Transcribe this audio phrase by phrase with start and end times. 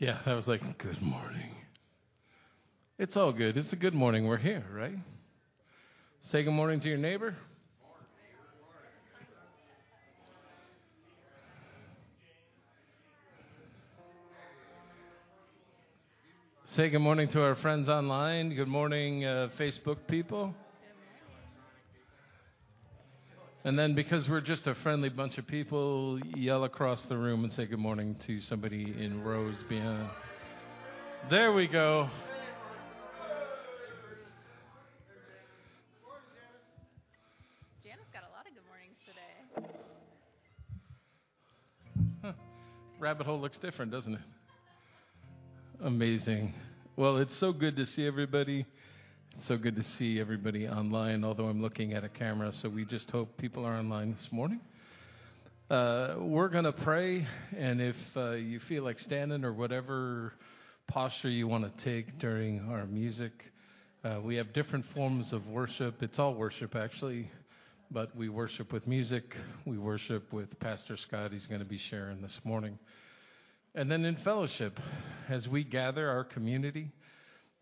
[0.00, 1.50] Yeah, that was like, good morning.
[3.00, 3.56] It's all good.
[3.56, 4.28] It's a good morning.
[4.28, 4.94] We're here, right?
[6.30, 7.34] Say good morning to your neighbor.
[16.76, 18.54] Say good morning to our friends online.
[18.54, 20.54] Good morning, uh, Facebook people.
[23.64, 27.52] And then, because we're just a friendly bunch of people, yell across the room and
[27.54, 30.08] say good morning to somebody in rows behind.
[31.28, 32.08] There we go.
[37.82, 39.68] Janice got a lot of good mornings today.
[42.22, 42.32] Huh.
[43.00, 44.20] Rabbit hole looks different, doesn't it?
[45.84, 46.54] Amazing.
[46.96, 48.66] Well, it's so good to see everybody.
[49.46, 53.08] So good to see everybody online, although I'm looking at a camera, so we just
[53.10, 54.60] hope people are online this morning.
[55.70, 57.24] Uh, we're going to pray,
[57.56, 60.32] and if uh, you feel like standing or whatever
[60.88, 63.30] posture you want to take during our music,
[64.04, 66.02] uh, we have different forms of worship.
[66.02, 67.30] It's all worship, actually,
[67.92, 69.36] but we worship with music.
[69.64, 71.30] We worship with Pastor Scott.
[71.32, 72.76] He's going to be sharing this morning.
[73.76, 74.78] And then in fellowship,
[75.30, 76.90] as we gather our community,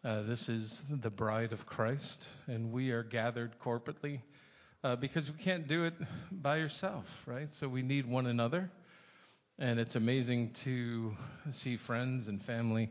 [0.07, 0.71] uh, this is
[1.03, 4.21] the bride of Christ, and we are gathered corporately
[4.85, 5.95] uh, because we can't do it
[6.31, 7.49] by yourself, right?
[7.59, 8.71] So we need one another.
[9.59, 11.17] And it's amazing to
[11.65, 12.91] see friends and family.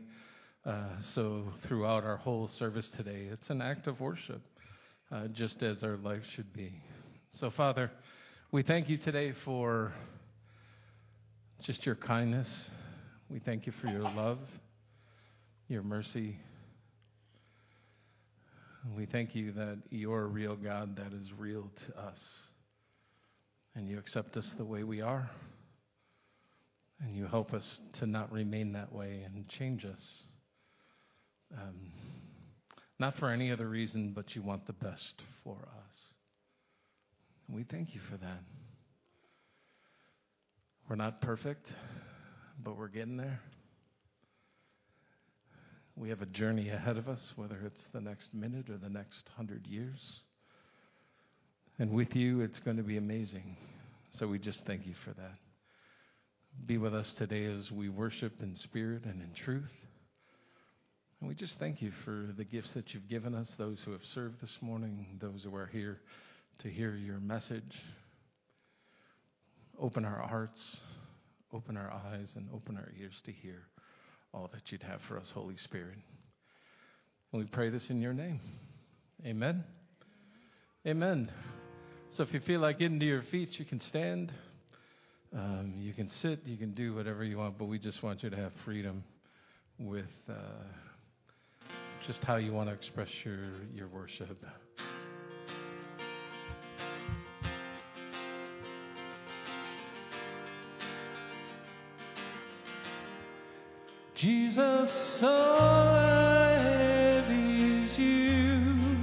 [0.66, 4.42] Uh, so throughout our whole service today, it's an act of worship,
[5.10, 6.82] uh, just as our life should be.
[7.40, 7.90] So, Father,
[8.52, 9.94] we thank you today for
[11.64, 12.48] just your kindness
[13.28, 14.38] we thank you for your love,
[15.66, 16.38] your mercy.
[18.94, 22.18] We thank you that you're a real God that is real to us.
[23.74, 25.30] And you accept us the way we are.
[27.02, 27.64] And you help us
[28.00, 30.00] to not remain that way and change us.
[31.56, 31.92] Um,
[32.98, 35.96] not for any other reason, but you want the best for us.
[37.46, 38.42] And we thank you for that.
[40.88, 41.66] We're not perfect
[42.62, 43.40] but we're getting there.
[45.96, 49.28] We have a journey ahead of us, whether it's the next minute or the next
[49.34, 49.98] hundred years.
[51.78, 53.56] And with you, it's going to be amazing.
[54.18, 55.38] So we just thank you for that.
[56.66, 59.64] Be with us today as we worship in spirit and in truth.
[61.20, 64.04] And we just thank you for the gifts that you've given us, those who have
[64.14, 65.98] served this morning, those who are here
[66.62, 67.72] to hear your message.
[69.80, 70.60] Open our hearts
[71.52, 73.62] Open our eyes and open our ears to hear
[74.36, 75.96] all that you'd have for us, Holy Spirit.
[77.32, 78.40] And we pray this in your name.
[79.24, 79.64] Amen.
[80.86, 81.32] Amen.
[82.16, 84.30] So if you feel like getting to your feet, you can stand.
[85.34, 86.40] Um, you can sit.
[86.44, 89.02] You can do whatever you want, but we just want you to have freedom
[89.78, 90.34] with uh,
[92.06, 94.38] just how you want to express your, your worship.
[104.18, 104.88] Jesus,
[105.20, 108.96] all I have is you.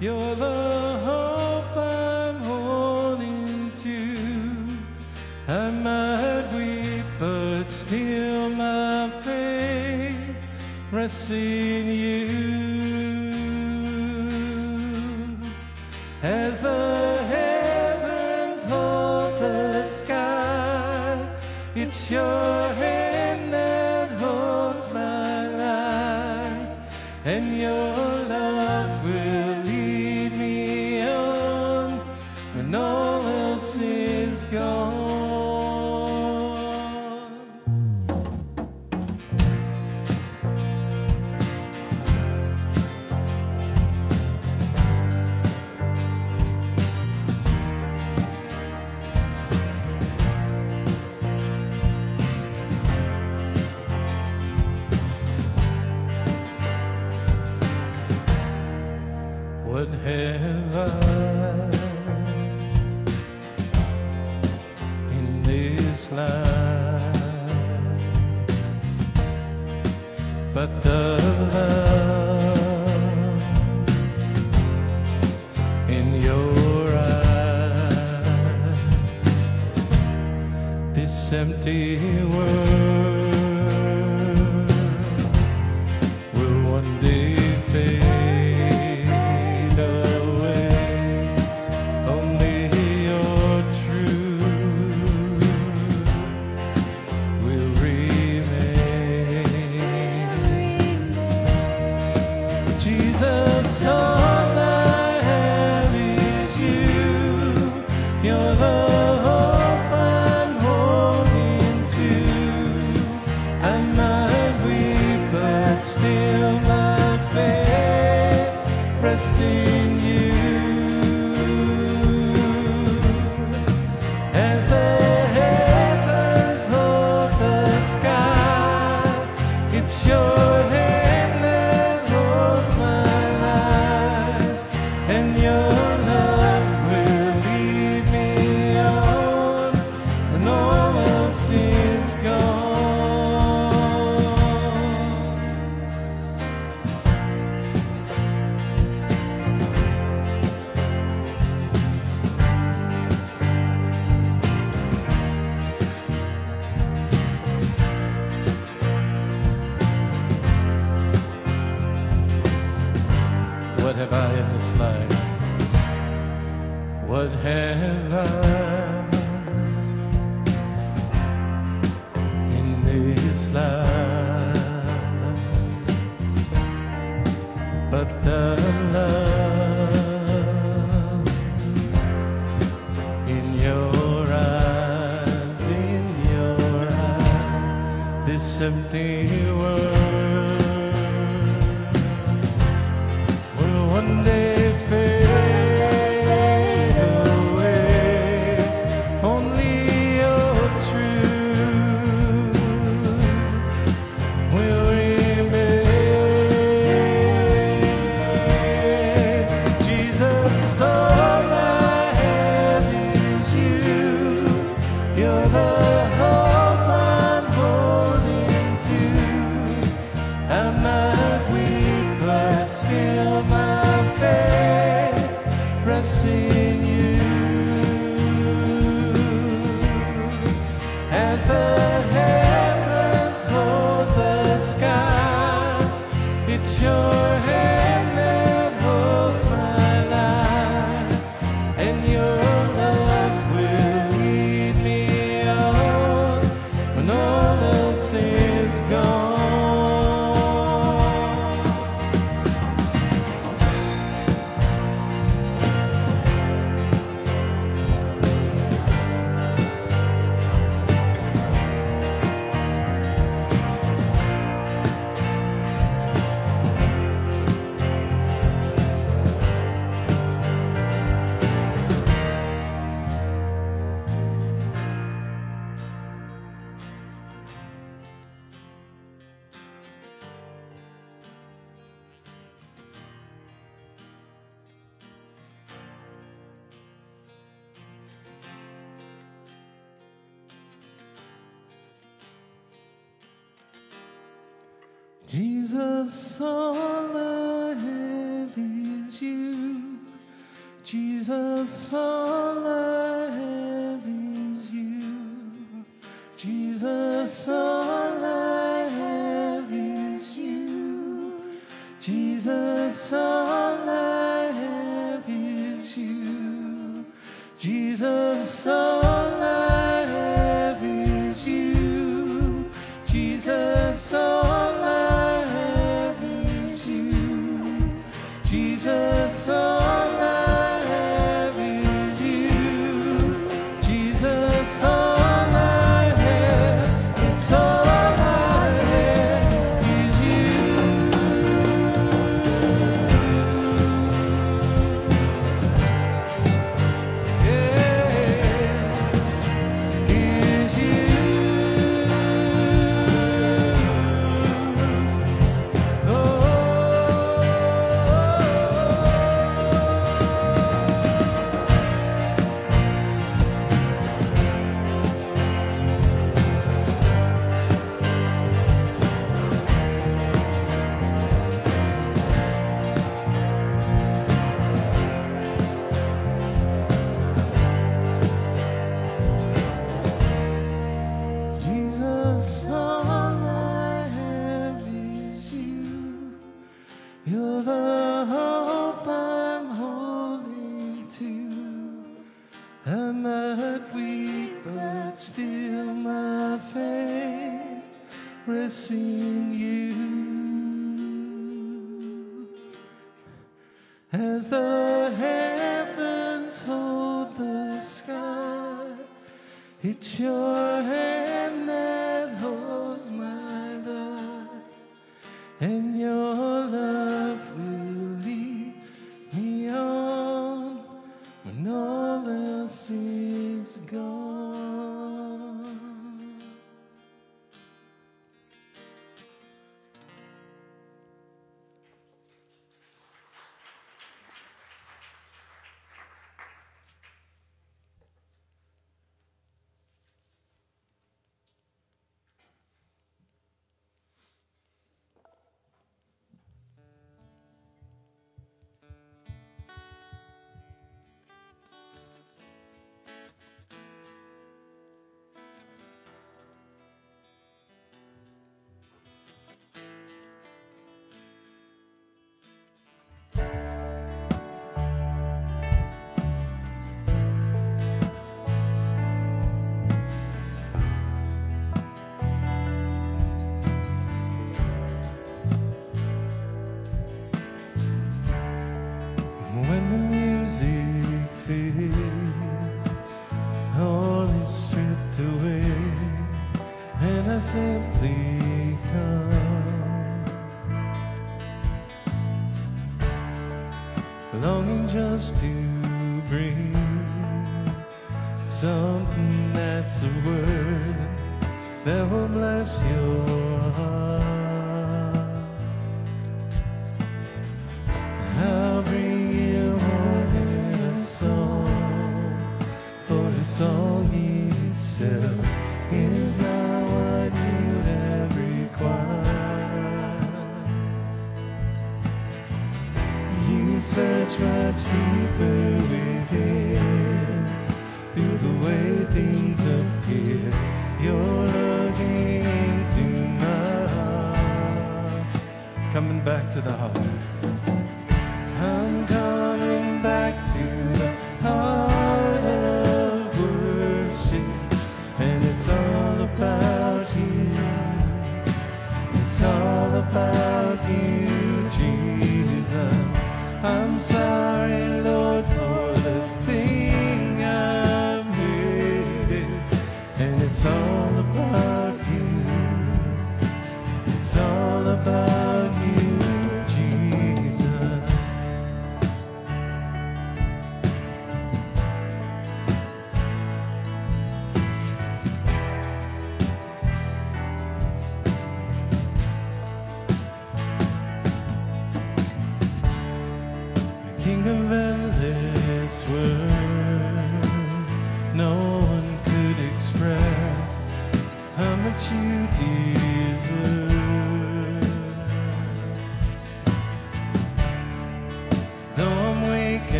[0.00, 5.52] You're the hope I'm holding to.
[5.52, 10.36] I might weep, but still my faith
[10.92, 11.30] rests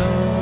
[0.00, 0.39] soul.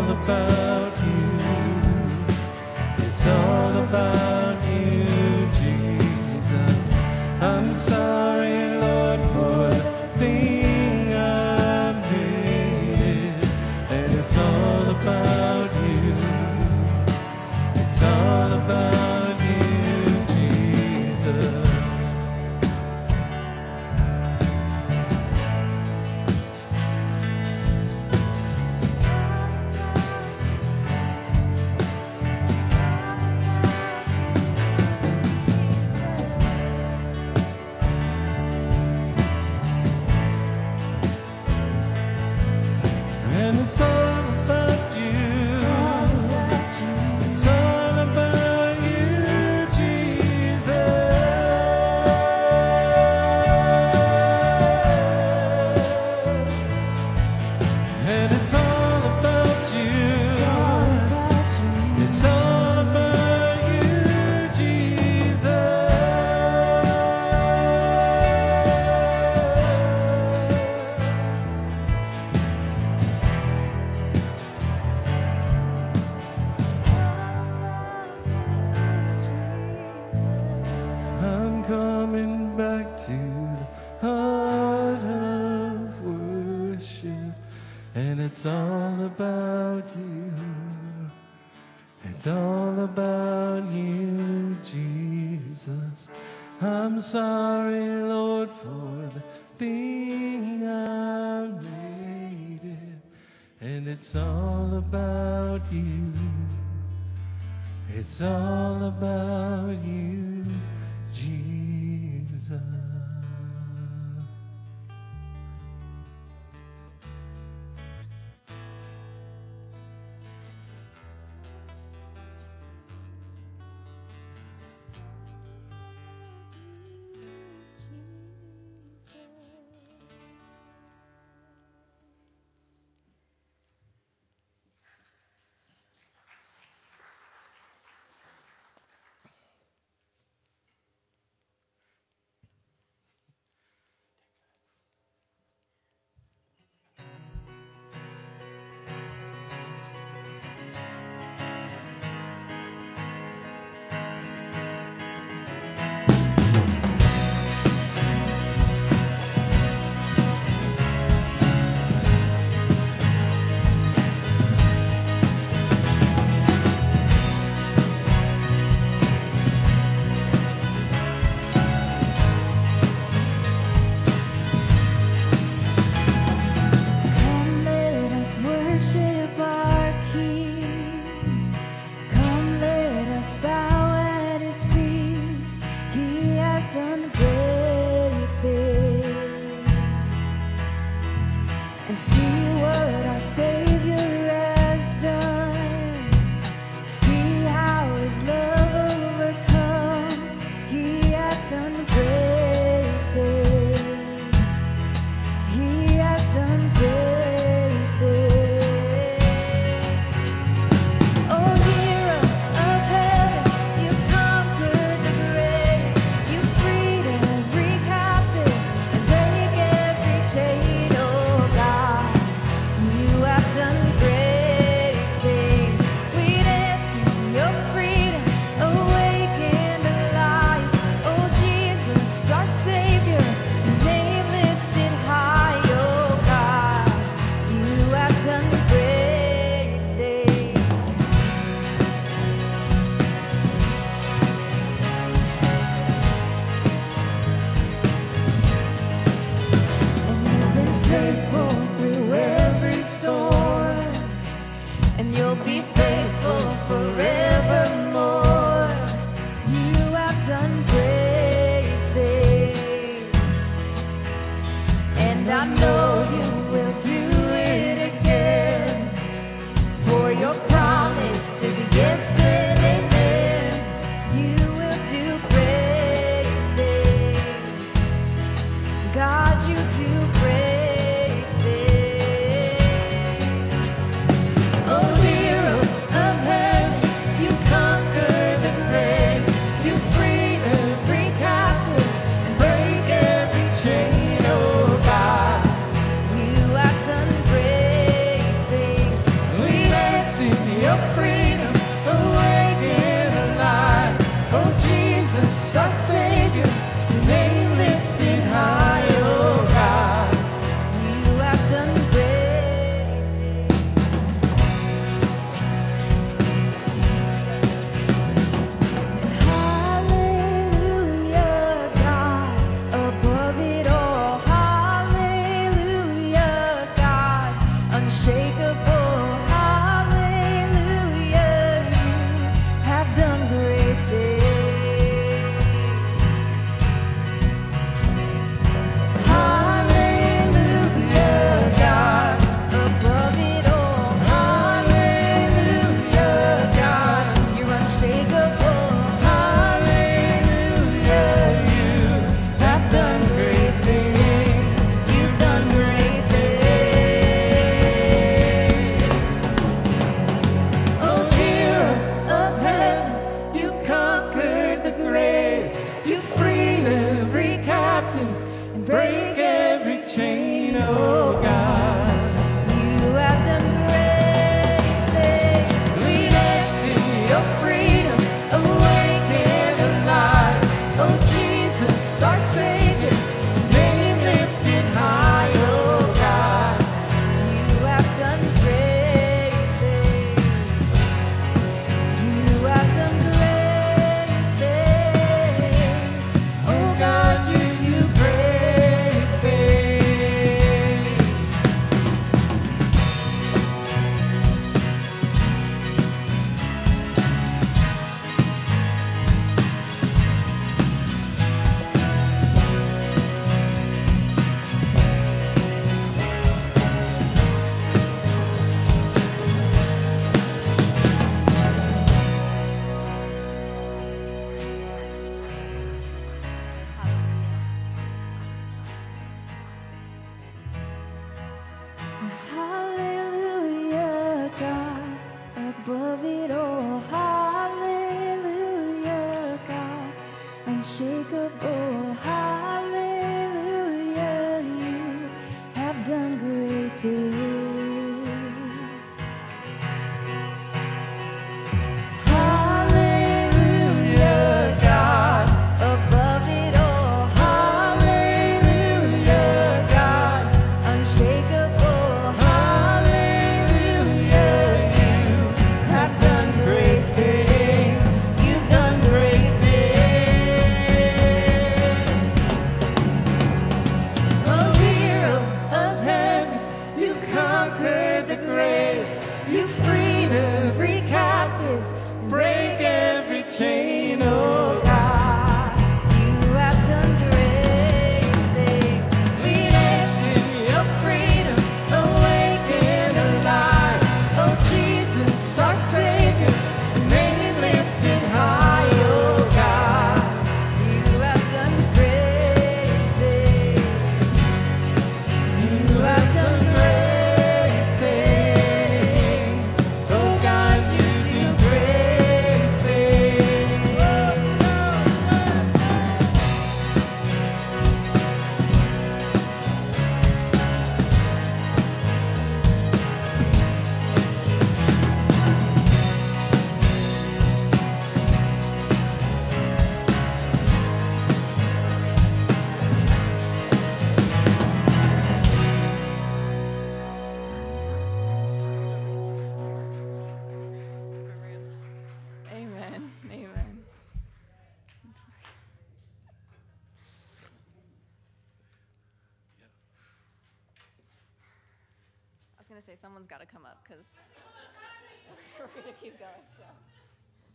[552.58, 553.86] I was gonna say someone's got to come up because
[555.38, 556.26] we're gonna keep going.
[556.34, 556.42] So.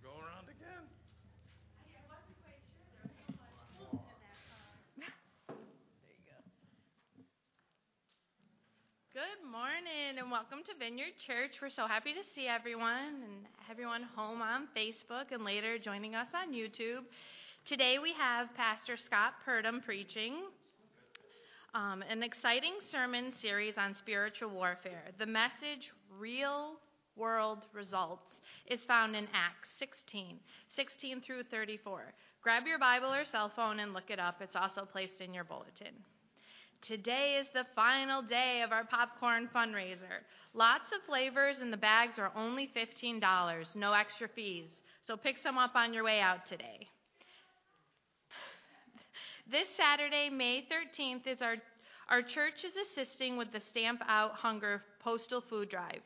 [0.04, 0.84] Go around again.
[5.48, 6.36] There you go.
[9.16, 11.56] Good morning and welcome to Vineyard Church.
[11.64, 16.28] We're so happy to see everyone and everyone home on Facebook and later joining us
[16.36, 17.08] on YouTube.
[17.64, 20.52] Today we have Pastor Scott Purdom preaching
[21.74, 25.10] um, an exciting sermon series on spiritual warfare.
[25.18, 26.74] The message, Real
[27.16, 28.30] World Results,
[28.68, 30.38] is found in Acts 16,
[30.76, 32.14] 16 through 34.
[32.44, 34.36] Grab your Bible or cell phone and look it up.
[34.40, 35.98] It's also placed in your bulletin.
[36.88, 40.22] Today is the final day of our popcorn fundraiser.
[40.54, 44.70] Lots of flavors, and the bags are only $15, no extra fees.
[45.08, 46.88] So pick some up on your way out today.
[49.52, 51.58] This Saturday, May 13th, is our,
[52.10, 56.00] our church is assisting with the Stamp Out Hunger Postal Food Drive.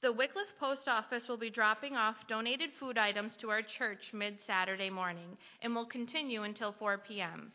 [0.00, 4.38] The Wickliffe Post Office will be dropping off donated food items to our church mid
[4.46, 7.50] Saturday morning and will continue until 4 p.m.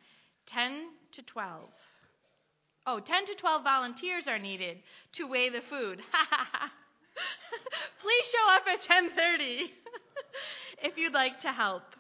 [0.54, 1.70] 10 to 12.
[2.86, 4.84] Oh, 10 to 12 volunteers are needed
[5.16, 6.00] to weigh the food.
[8.02, 9.72] Please show up at 10:30
[10.84, 11.97] if you'd like to help.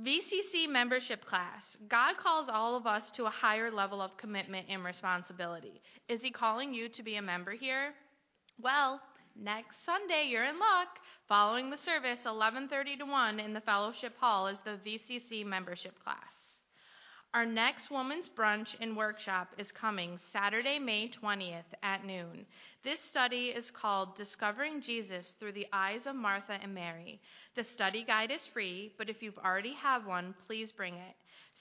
[0.00, 1.62] VCC membership class.
[1.88, 5.82] God calls all of us to a higher level of commitment and responsibility.
[6.08, 7.92] Is he calling you to be a member here?
[8.60, 9.00] Well,
[9.38, 10.88] next Sunday you're in luck.
[11.28, 16.32] Following the service 11:30 to 1 in the fellowship hall is the VCC membership class.
[17.34, 22.44] Our next women's brunch and workshop is coming Saturday, May 20th at noon.
[22.84, 27.22] This study is called Discovering Jesus Through the Eyes of Martha and Mary.
[27.56, 31.14] The study guide is free, but if you've already have one, please bring it.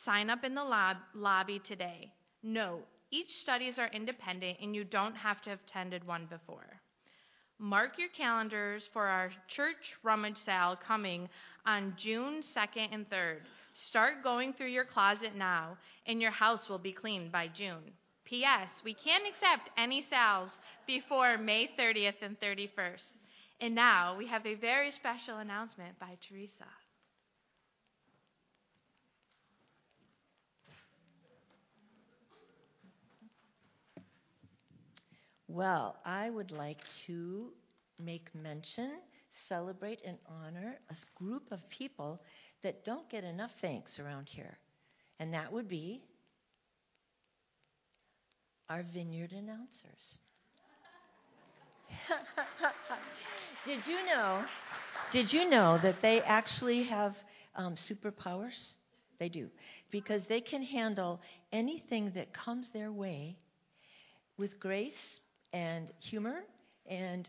[0.03, 2.11] Sign up in the lob- lobby today.
[2.43, 6.81] Note, each studies are independent and you don't have to have attended one before.
[7.59, 11.29] Mark your calendars for our church rummage sale coming
[11.65, 13.39] on June 2nd and 3rd.
[13.89, 17.91] Start going through your closet now, and your house will be cleaned by June.
[18.25, 18.69] P.S.
[18.85, 20.49] We can't accept any sales
[20.87, 22.99] before May 30th and 31st.
[23.59, 26.67] And now we have a very special announcement by Teresa.
[35.47, 37.49] Well, I would like to
[37.99, 38.93] make mention,
[39.49, 42.21] celebrate, and honor a group of people
[42.63, 44.57] that don't get enough thanks around here.
[45.19, 46.01] And that would be
[48.69, 49.67] our vineyard announcers.
[53.65, 54.43] did you know?
[55.11, 57.13] Did you know that they actually have
[57.55, 58.57] um, superpowers?
[59.19, 59.49] They do.
[59.91, 61.19] Because they can handle
[61.51, 63.37] anything that comes their way
[64.37, 64.93] with grace
[65.53, 66.39] and humor
[66.89, 67.27] and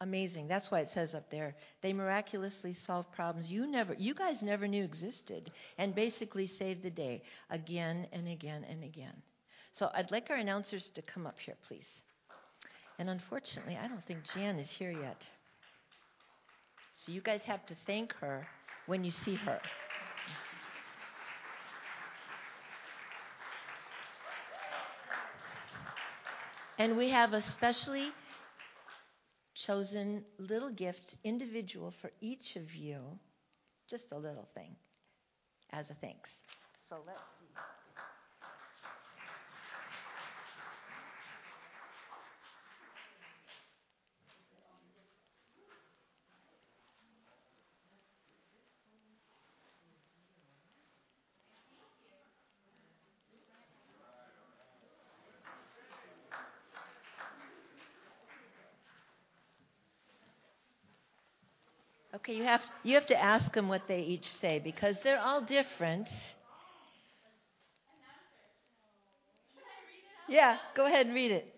[0.00, 0.48] amazing.
[0.48, 4.66] That's why it says up there, they miraculously solve problems you never you guys never
[4.66, 9.14] knew existed and basically saved the day again and again and again.
[9.78, 11.84] So I'd like our announcers to come up here, please.
[12.98, 15.16] And unfortunately, I don't think Jan is here yet.
[17.04, 18.46] So you guys have to thank her
[18.86, 19.58] when you see her.
[26.78, 28.08] And we have a specially
[29.66, 32.98] chosen little gift, individual for each of you,
[33.88, 34.74] just a little thing,
[35.72, 36.30] as a thanks.
[36.88, 37.46] So let's see.
[62.30, 65.40] Okay, you have you have to ask them what they each say because they're all
[65.40, 66.06] different.
[70.28, 71.52] Yeah, go ahead and read it.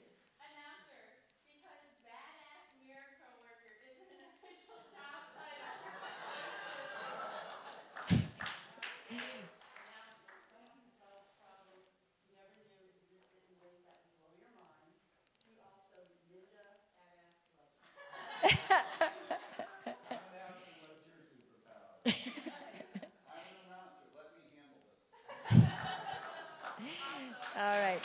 [27.56, 28.00] All right.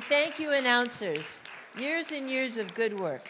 [0.00, 1.24] We thank you, announcers.
[1.78, 3.20] Years and years of good work.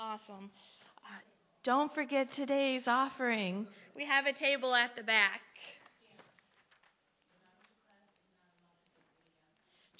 [0.00, 0.50] Awesome.
[0.96, 1.22] Uh,
[1.64, 3.68] don't forget today's offering.
[3.94, 5.40] We have a table at the back.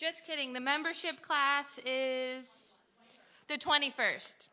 [0.01, 0.53] Just kidding.
[0.53, 2.45] The membership class is
[3.49, 4.52] the 21st.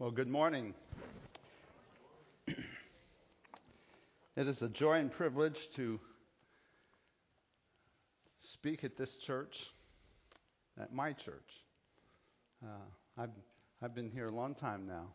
[0.00, 0.72] Well, good morning.
[4.34, 6.00] It is a joy and privilege to
[8.54, 9.52] speak at this church,
[10.80, 11.50] at my church.
[12.64, 13.28] Uh, I've,
[13.82, 15.08] I've been here a long time now,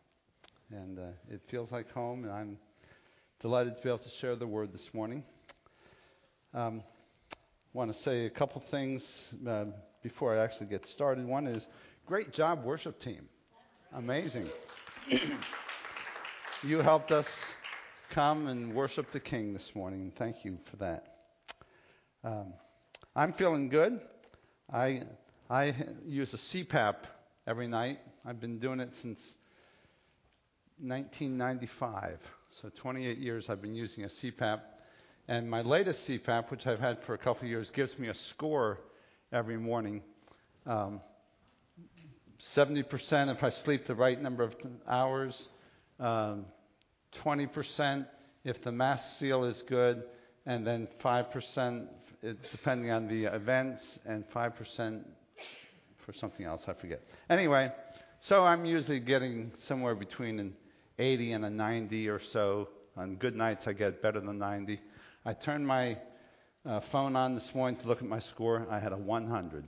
[0.70, 2.56] and uh, it feels like home, and I'm
[3.42, 5.24] delighted to be able to share the word this morning.
[6.54, 6.84] Um,
[7.72, 9.02] want to say a couple things
[9.48, 9.64] uh,
[10.04, 11.26] before I actually get started.
[11.26, 11.64] One is,
[12.06, 13.28] great job, worship team.
[13.92, 14.48] Amazing.
[16.62, 17.26] You helped us
[18.14, 20.12] come and worship the King this morning.
[20.18, 21.04] Thank you for that.
[22.24, 22.52] Um,
[23.14, 24.00] I'm feeling good.
[24.72, 25.02] I
[25.48, 26.94] I use a CPAP
[27.46, 27.98] every night.
[28.24, 29.18] I've been doing it since
[30.80, 32.18] 1995.
[32.60, 34.60] So 28 years I've been using a CPAP.
[35.28, 38.14] And my latest CPAP, which I've had for a couple of years, gives me a
[38.30, 38.80] score
[39.32, 40.02] every morning.
[40.66, 41.00] Um,
[42.54, 42.84] 70%
[43.34, 44.54] if I sleep the right number of
[44.88, 45.34] hours,
[45.98, 46.46] um,
[47.24, 48.06] 20%
[48.44, 50.04] if the mask seal is good,
[50.46, 51.86] and then 5%
[52.52, 55.04] depending on the events, and 5%
[56.04, 57.02] for something else, I forget.
[57.28, 57.72] Anyway,
[58.28, 60.54] so I'm usually getting somewhere between an
[60.98, 62.68] 80 and a 90 or so.
[62.96, 64.80] On good nights, I get better than 90.
[65.24, 65.98] I turned my
[66.64, 68.66] uh, phone on this morning to look at my score.
[68.70, 69.64] I had a 100.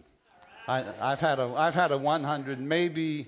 [0.69, 3.27] I, I've had a I've had a 100, maybe.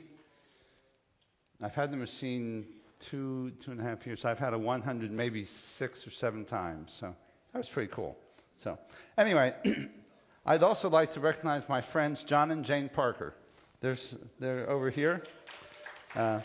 [1.63, 2.67] I've had the machine
[3.11, 4.21] two two and a half years.
[4.25, 5.49] I've had a 100, maybe
[5.79, 6.91] six or seven times.
[7.01, 7.15] So
[7.53, 8.15] that was pretty cool.
[8.63, 8.79] So
[9.17, 9.55] anyway,
[10.47, 13.33] I'd also like to recognize my friends John and Jane Parker.
[13.81, 15.23] There's they're over here.
[16.15, 16.41] Uh,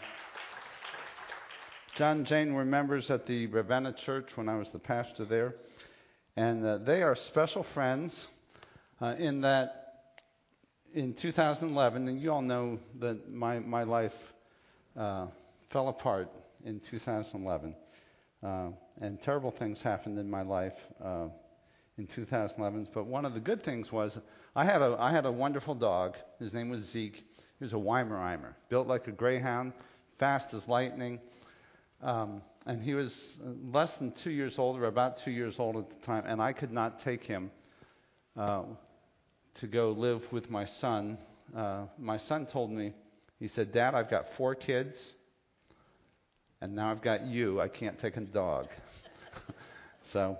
[1.97, 5.55] John and Jane were members at the Ravenna Church when I was the pastor there,
[6.37, 8.13] and uh, they are special friends
[9.01, 9.84] uh, in that
[10.95, 14.13] in 2011, and you all know that my, my life
[14.97, 15.27] uh,
[15.71, 16.29] fell apart
[16.63, 17.75] in 2011.
[18.41, 18.69] Uh,
[19.01, 21.27] and terrible things happened in my life uh,
[21.97, 22.87] in 2011.
[22.93, 24.11] But one of the good things was
[24.55, 26.13] I had a, I had a wonderful dog.
[26.39, 27.15] His name was Zeke.
[27.59, 29.73] He was a Weimaraner, built like a greyhound,
[30.17, 31.19] fast as lightning.
[32.01, 33.11] Um, and he was
[33.73, 36.53] less than two years old, or about two years old at the time, and I
[36.53, 37.51] could not take him
[38.37, 38.63] uh,
[39.61, 41.17] to go live with my son.
[41.55, 42.93] Uh, my son told me,
[43.39, 44.95] he said, Dad, I've got four kids,
[46.61, 47.61] and now I've got you.
[47.61, 48.67] I can't take a dog.
[50.13, 50.37] so,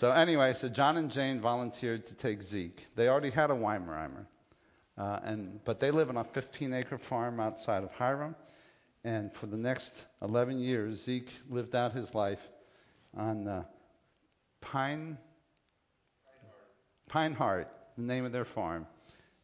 [0.00, 2.80] so anyway, so John and Jane volunteered to take Zeke.
[2.96, 4.26] They already had a Weimaraner,
[4.96, 8.34] uh, and but they live on a 15-acre farm outside of Hiram.
[9.04, 9.90] And for the next
[10.22, 12.38] 11 years, Zeke lived out his life
[13.16, 13.64] on uh,
[14.60, 15.18] Pine
[17.08, 18.86] Pine Heart, the name of their farm.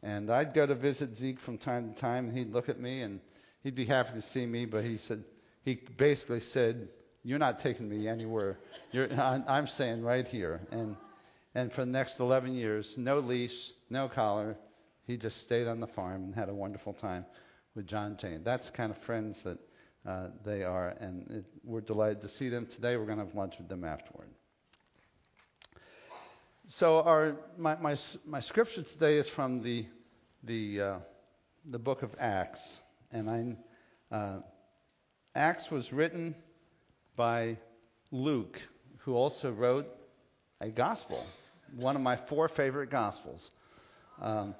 [0.03, 3.03] And I'd go to visit Zeke from time to time, and he'd look at me,
[3.03, 3.21] and
[3.63, 4.65] he'd be happy to see me.
[4.65, 5.25] But he said,
[5.65, 6.89] he basically said,
[7.25, 8.59] "You're not taking me anywhere.
[8.93, 10.97] You're, I'm staying right here." And
[11.55, 13.51] and for the next 11 years, no leash,
[13.91, 14.57] no collar,
[15.07, 17.25] he just stayed on the farm and had a wonderful time
[17.75, 18.43] with John Jane.
[18.45, 19.59] That's the kind of friends that
[20.09, 22.97] uh, they are, and it, we're delighted to see them today.
[22.97, 24.29] We're going to have lunch with them afterward.
[26.77, 29.87] So, our my my, my scripture today is from the
[30.45, 30.99] the uh,
[31.71, 32.59] the book of Acts,
[33.11, 33.57] and
[34.13, 34.41] uh,
[35.35, 36.35] Acts was written
[37.17, 37.57] by
[38.13, 38.59] Luke,
[38.99, 39.87] who also wrote
[40.61, 41.25] a gospel,
[41.75, 43.41] one of my four favorite gospels.
[44.21, 44.55] Um,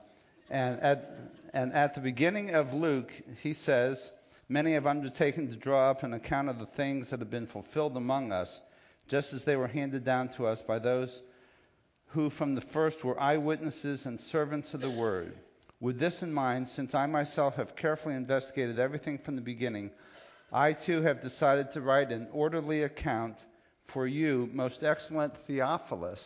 [0.49, 1.11] and at,
[1.53, 3.11] and at the beginning of Luke,
[3.43, 3.99] he says,
[4.49, 7.99] Many have undertaken to draw up an account of the things that have been fulfilled
[7.99, 8.49] among us,
[9.11, 11.11] just as they were handed down to us by those
[12.09, 15.35] who from the first were eyewitnesses and servants of the word.
[15.81, 19.91] With this in mind, since I myself have carefully investigated everything from the beginning,
[20.53, 23.37] I too have decided to write an orderly account
[23.93, 26.21] for you, most excellent Theophilus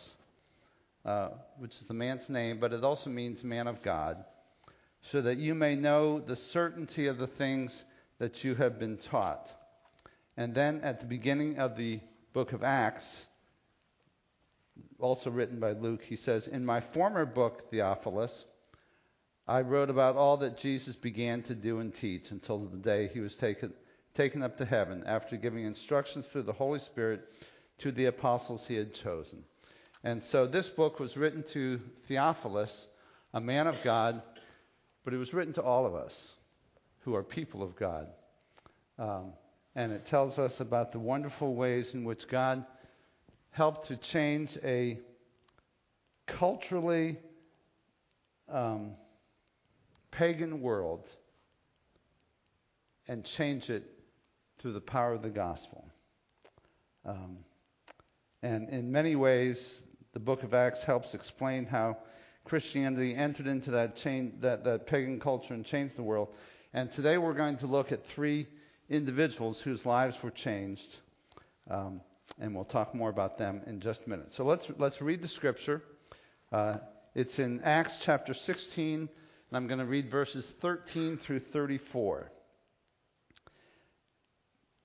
[1.05, 4.23] uh, which is the man's name, but it also means man of God,
[5.11, 7.71] so that you may know the certainty of the things
[8.19, 9.45] that you have been taught.
[10.37, 11.99] And then at the beginning of the
[12.33, 13.03] book of Acts,
[14.99, 18.31] also written by Luke, he says, In my former book, Theophilus,
[19.47, 23.19] I wrote about all that Jesus began to do and teach until the day he
[23.19, 23.73] was taken,
[24.15, 27.21] taken up to heaven, after giving instructions through the Holy Spirit
[27.79, 29.43] to the apostles he had chosen.
[30.03, 32.69] And so this book was written to Theophilus,
[33.33, 34.21] a man of God,
[35.03, 36.11] but it was written to all of us
[36.99, 38.07] who are people of God.
[38.97, 39.33] Um,
[39.75, 42.65] and it tells us about the wonderful ways in which God
[43.53, 44.99] helped to change a
[46.39, 47.19] culturally
[48.51, 48.91] um,
[50.11, 51.05] pagan world
[53.07, 53.83] and change it
[54.59, 55.85] through the power of the gospel.
[57.05, 57.37] Um,
[58.41, 59.57] and in many ways,
[60.13, 61.97] the book of Acts helps explain how
[62.45, 63.95] Christianity entered into that,
[64.41, 66.29] that, that pagan culture and changed the world.
[66.73, 68.47] And today we're going to look at three
[68.89, 70.81] individuals whose lives were changed.
[71.69, 72.01] Um,
[72.39, 74.31] and we'll talk more about them in just a minute.
[74.37, 75.81] So let's, let's read the scripture.
[76.51, 76.77] Uh,
[77.15, 79.09] it's in Acts chapter 16, and
[79.53, 82.31] I'm going to read verses 13 through 34.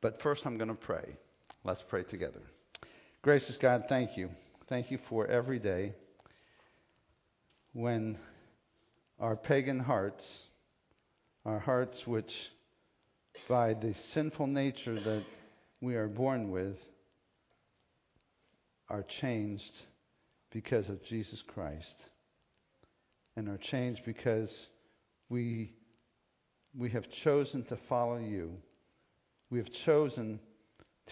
[0.00, 1.16] But first, I'm going to pray.
[1.64, 2.40] Let's pray together.
[3.22, 4.30] Gracious God, thank you.
[4.68, 5.94] Thank you for every day
[7.72, 8.18] when
[9.18, 10.22] our pagan hearts,
[11.44, 12.30] our hearts which,
[13.48, 15.24] by the sinful nature that
[15.80, 16.76] we are born with,
[18.88, 19.72] are changed
[20.52, 21.94] because of Jesus Christ.
[23.36, 24.50] And are changed because
[25.28, 25.74] we,
[26.76, 28.52] we have chosen to follow you.
[29.50, 30.40] We have chosen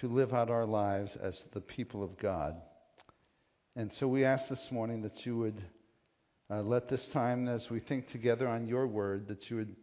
[0.01, 2.57] to live out our lives as the people of God.
[3.77, 5.62] And so we ask this morning that you would
[6.51, 9.77] uh, let this time, as we think together on your word, that you would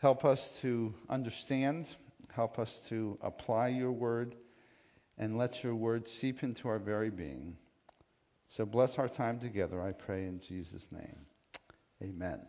[0.00, 1.86] help us to understand,
[2.34, 4.34] help us to apply your word,
[5.18, 7.56] and let your word seep into our very being.
[8.56, 11.16] So bless our time together, I pray in Jesus' name.
[12.02, 12.40] Amen.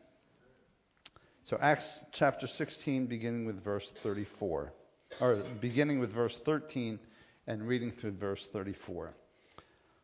[1.49, 4.71] So, Acts chapter 16, beginning with verse 34,
[5.19, 6.99] or beginning with verse 13
[7.47, 9.15] and reading through verse 34.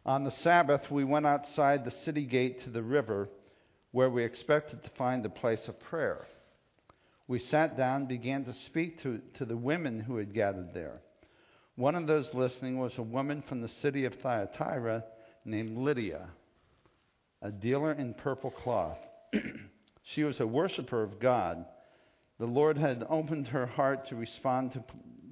[0.08, 3.30] On the Sabbath, we went outside the city gate to the river
[3.92, 6.26] where we expected to find a place of prayer.
[7.28, 11.02] We sat down began to speak to, to the women who had gathered there.
[11.76, 15.04] One of those listening was a woman from the city of Thyatira
[15.44, 16.30] named Lydia,
[17.42, 18.98] a dealer in purple cloth.
[20.14, 21.66] she was a worshiper of God.
[22.40, 24.84] The Lord had opened her heart to respond to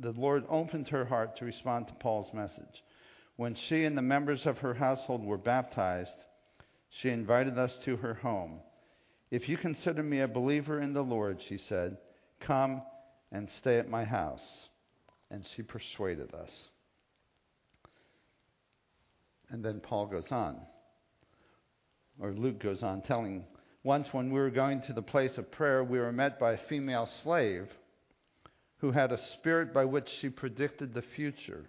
[0.02, 2.84] the Lord opened her heart to respond to Paul's message.
[3.38, 6.12] When she and the members of her household were baptized,
[7.02, 8.60] she invited us to her home.
[9.32, 11.98] If you consider me a believer in the Lord, she said,
[12.42, 12.82] come
[13.32, 14.42] and stay at my house.
[15.34, 16.52] And she persuaded us.
[19.50, 20.58] And then Paul goes on,
[22.20, 23.44] or Luke goes on, telling
[23.84, 26.68] once when we were going to the place of prayer, we were met by a
[26.70, 27.68] female slave
[28.78, 31.66] who had a spirit by which she predicted the future.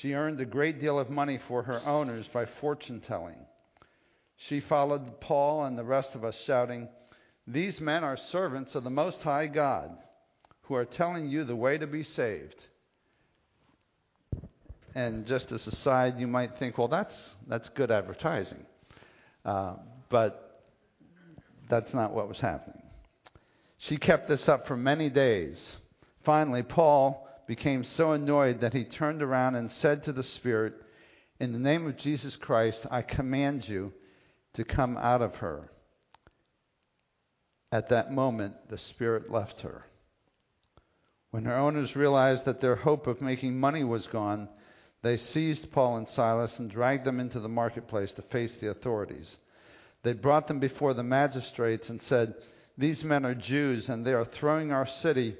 [0.00, 3.38] She earned a great deal of money for her owners by fortune telling.
[4.48, 6.88] She followed Paul and the rest of us, shouting,
[7.48, 9.96] These men are servants of the Most High God,
[10.66, 12.56] who are telling you the way to be saved.
[14.94, 17.14] And just as a side, you might think, well, that's,
[17.46, 18.64] that's good advertising.
[19.44, 19.74] Uh,
[20.10, 20.62] but
[21.68, 22.82] that's not what was happening.
[23.88, 25.56] She kept this up for many days.
[26.24, 30.74] Finally, Paul became so annoyed that he turned around and said to the Spirit,
[31.38, 33.92] In the name of Jesus Christ, I command you
[34.54, 35.68] to come out of her.
[37.70, 39.84] At that moment, the Spirit left her.
[41.36, 44.48] When her owners realized that their hope of making money was gone,
[45.02, 49.36] they seized Paul and Silas and dragged them into the marketplace to face the authorities.
[50.02, 52.36] They brought them before the magistrates and said,
[52.78, 55.36] These men are Jews, and they are throwing our city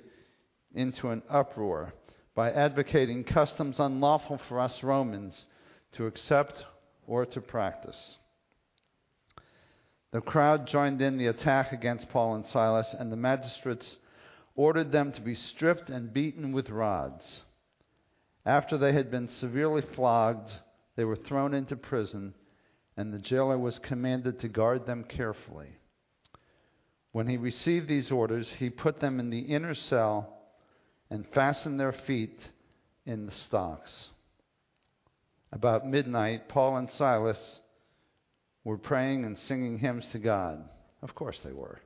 [0.75, 1.95] into an uproar
[2.35, 5.33] by advocating customs unlawful for us Romans
[5.93, 6.63] to accept
[7.07, 7.97] or to practice.
[10.13, 13.87] The crowd joined in the attack against Paul and Silas, and the magistrates
[14.57, 17.23] ordered them to be stripped and beaten with rods.
[18.45, 20.51] After they had been severely flogged,
[20.97, 22.35] they were thrown into prison,
[22.97, 25.77] and the jailer was commanded to guard them carefully.
[27.13, 30.37] When he received these orders, he put them in the inner cell
[31.11, 32.39] and fastened their feet
[33.05, 33.91] in the stocks.
[35.53, 37.39] About midnight, Paul and Silas
[38.65, 40.69] were praying and singing hymns to God.
[41.03, 41.81] Of course they were.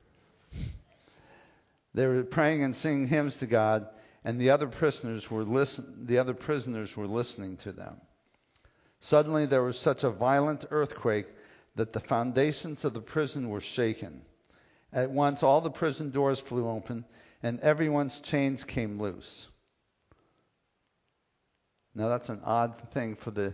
[1.93, 3.87] They were praying and singing hymns to God,
[4.23, 7.95] and the other prisoners were listen, the other prisoners were listening to them.
[9.09, 11.27] Suddenly there was such a violent earthquake
[11.75, 14.21] that the foundations of the prison were shaken.
[14.93, 17.05] At once all the prison doors flew open,
[17.41, 19.47] and everyone's chains came loose.
[21.95, 23.53] Now that's an odd thing for the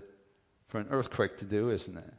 [0.69, 2.13] for an earthquake to do, isn't it?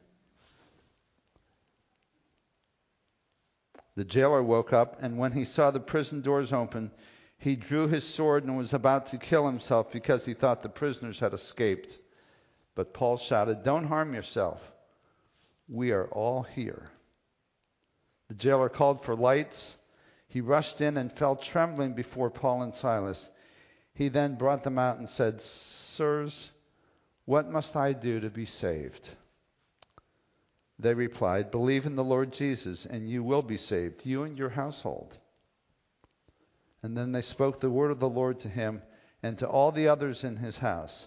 [3.99, 6.93] The jailer woke up, and when he saw the prison doors open,
[7.37, 11.19] he drew his sword and was about to kill himself because he thought the prisoners
[11.19, 11.89] had escaped.
[12.77, 14.61] But Paul shouted, Don't harm yourself.
[15.69, 16.91] We are all here.
[18.29, 19.57] The jailer called for lights.
[20.29, 23.19] He rushed in and fell trembling before Paul and Silas.
[23.95, 25.41] He then brought them out and said,
[25.97, 26.33] Sirs,
[27.25, 29.09] what must I do to be saved?
[30.79, 34.51] They replied, Believe in the Lord Jesus, and you will be saved, you and your
[34.51, 35.13] household.
[36.83, 38.83] And then they spoke the word of the Lord to him
[39.23, 41.07] and to all the others in his house.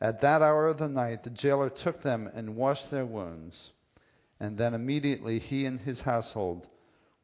[0.00, 3.54] At that hour of the night, the jailer took them and washed their wounds,
[4.38, 6.66] and then immediately he and his household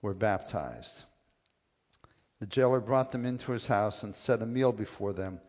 [0.01, 1.05] were baptized.
[2.41, 5.41] The jailer brought them into his house and set a meal before them,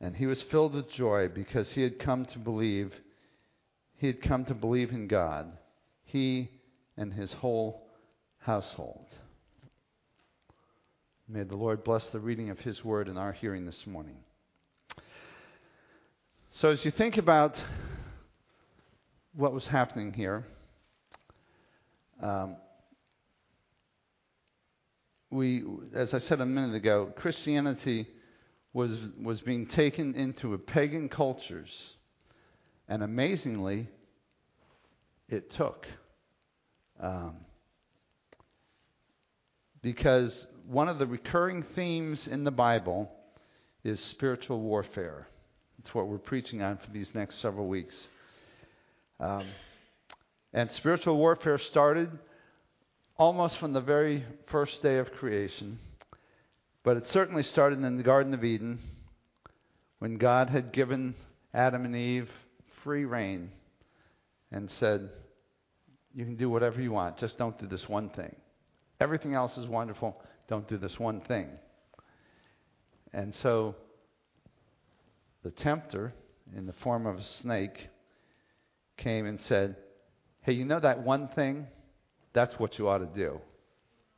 [0.00, 2.92] and he was filled with joy because he had come to believe
[3.98, 5.52] he had come to believe in God,
[6.04, 6.50] he
[6.96, 7.82] and his whole
[8.38, 9.06] household.
[11.28, 14.16] May the Lord bless the reading of his word in our hearing this morning.
[16.60, 17.54] So, as you think about
[19.34, 20.44] what was happening here,
[22.22, 22.56] um,
[25.30, 28.08] we, as I said a minute ago, Christianity
[28.72, 28.90] was,
[29.20, 31.68] was being taken into pagan cultures
[32.88, 33.88] and amazingly,
[35.28, 35.86] it took.
[37.00, 37.36] Um,
[39.82, 40.32] because
[40.66, 43.10] one of the recurring themes in the Bible
[43.84, 45.28] is spiritual warfare.
[45.78, 47.94] It's what we're preaching on for these next several weeks.
[49.20, 49.46] Um,
[50.52, 52.10] and spiritual warfare started
[53.16, 55.78] almost from the very first day of creation.
[56.84, 58.78] But it certainly started in the Garden of Eden
[59.98, 61.14] when God had given
[61.52, 62.28] Adam and Eve
[62.88, 63.50] free reign
[64.50, 65.10] and said,
[66.14, 68.34] You can do whatever you want, just don't do this one thing.
[68.98, 70.16] Everything else is wonderful,
[70.48, 71.48] don't do this one thing.
[73.12, 73.74] And so
[75.44, 76.14] the tempter,
[76.56, 77.76] in the form of a snake,
[78.96, 79.76] came and said,
[80.40, 81.66] Hey, you know that one thing?
[82.32, 83.38] That's what you ought to do.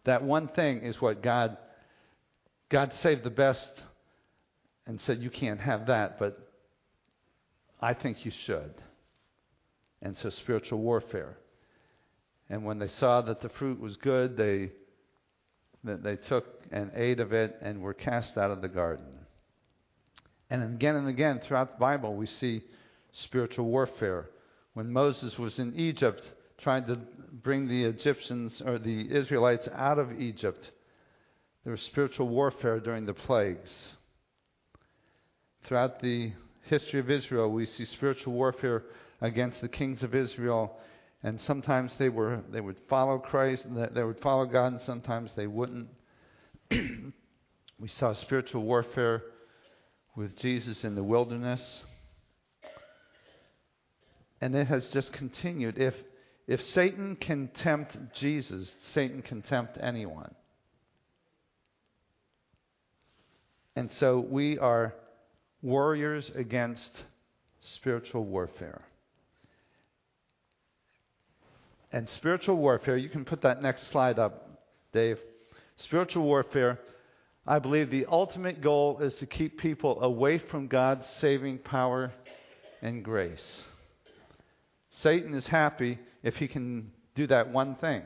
[0.05, 1.57] That one thing is what God
[2.71, 3.73] God saved the best
[4.87, 6.50] and said you can't have that, but
[7.81, 8.75] I think you should.
[10.03, 11.37] And so, spiritual warfare.
[12.49, 14.71] And when they saw that the fruit was good, they,
[15.85, 19.07] they took and ate of it and were cast out of the garden.
[20.51, 22.63] And again and again throughout the Bible, we see
[23.25, 24.31] spiritual warfare.
[24.75, 26.23] When Moses was in Egypt
[26.63, 26.99] trying to
[27.33, 30.71] bring the Egyptians or the Israelites out of Egypt,
[31.65, 33.69] there was spiritual warfare during the plagues.
[35.67, 36.33] Throughout the
[36.67, 38.85] history of Israel, we see spiritual warfare
[39.21, 40.77] against the kings of Israel,
[41.23, 43.63] and sometimes they were they would follow Christ,
[43.95, 45.89] they would follow God, and sometimes they wouldn't.
[46.71, 49.23] we saw spiritual warfare
[50.17, 51.61] with Jesus in the wilderness.
[54.41, 55.79] And it has just continued.
[55.79, 55.95] If,
[56.47, 60.35] if Satan can tempt Jesus, Satan can tempt anyone.
[63.77, 64.95] And so we are
[65.63, 66.91] warriors against
[67.77, 68.83] spiritual warfare.
[71.93, 74.61] And spiritual warfare, you can put that next slide up,
[74.93, 75.19] Dave.
[75.85, 76.79] Spiritual warfare,
[77.47, 82.13] I believe the ultimate goal is to keep people away from God's saving power
[82.81, 83.41] and grace.
[85.03, 88.03] Satan is happy if he can do that one thing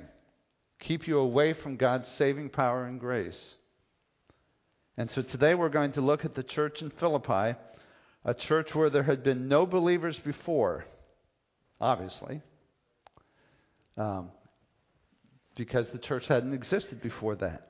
[0.87, 3.35] keep you away from God's saving power and grace.
[4.97, 7.59] And so today we're going to look at the church in Philippi,
[8.25, 10.85] a church where there had been no believers before,
[11.81, 12.43] obviously,
[13.97, 14.31] um,
[15.57, 17.67] because the church hadn't existed before that.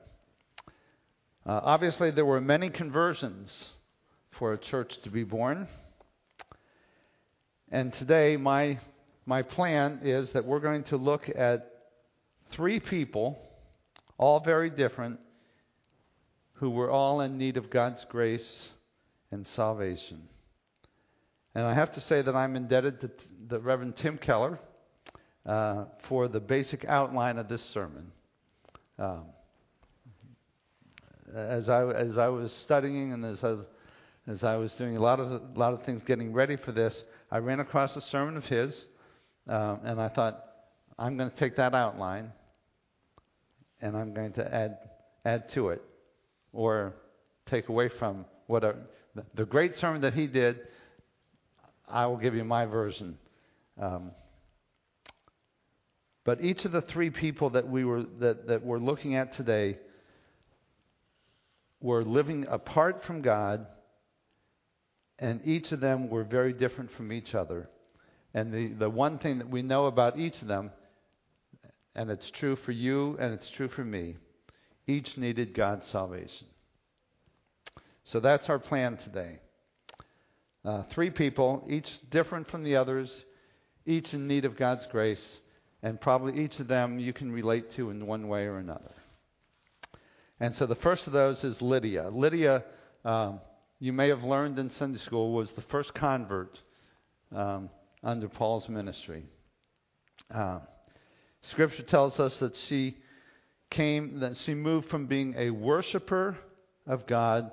[1.47, 3.49] Uh, obviously, there were many conversions
[4.37, 5.67] for a church to be born.
[7.71, 8.79] And today, my,
[9.25, 11.71] my plan is that we're going to look at
[12.55, 13.39] three people,
[14.19, 15.19] all very different,
[16.55, 18.41] who were all in need of God's grace
[19.31, 20.23] and salvation.
[21.53, 23.11] And I have to say that I'm indebted to
[23.47, 24.59] the Reverend Tim Keller
[25.45, 28.11] uh, for the basic outline of this sermon.
[28.99, 29.25] Um,
[31.33, 33.55] as I as I was studying and as I,
[34.31, 36.93] as I was doing a lot of a lot of things getting ready for this,
[37.31, 38.73] I ran across a sermon of his,
[39.49, 40.43] uh, and I thought
[40.97, 42.31] I'm going to take that outline,
[43.81, 44.77] and I'm going to add
[45.25, 45.81] add to it,
[46.55, 46.93] or
[47.49, 48.75] take away from what a,
[49.35, 50.57] the great sermon that he did.
[51.87, 53.17] I will give you my version.
[53.79, 54.11] Um,
[56.23, 59.77] but each of the three people that we were that, that we're looking at today
[61.81, 63.67] were living apart from God,
[65.19, 67.69] and each of them were very different from each other.
[68.33, 70.71] And the, the one thing that we know about each of them,
[71.93, 74.17] and it's true for you and it's true for me,
[74.87, 76.47] each needed God's salvation.
[78.11, 79.39] So that's our plan today.
[80.63, 83.09] Uh, three people, each different from the others,
[83.85, 85.19] each in need of God's grace,
[85.83, 88.93] and probably each of them you can relate to in one way or another.
[90.39, 92.09] And so the first of those is Lydia.
[92.11, 92.63] Lydia,
[93.03, 93.39] um,
[93.79, 96.57] you may have learned in Sunday school, was the first convert
[97.35, 97.69] um,
[98.03, 99.25] under Paul's ministry.
[100.33, 100.59] Uh,
[101.51, 102.97] scripture tells us that she
[103.71, 106.37] came, that she moved from being a worshiper
[106.87, 107.51] of God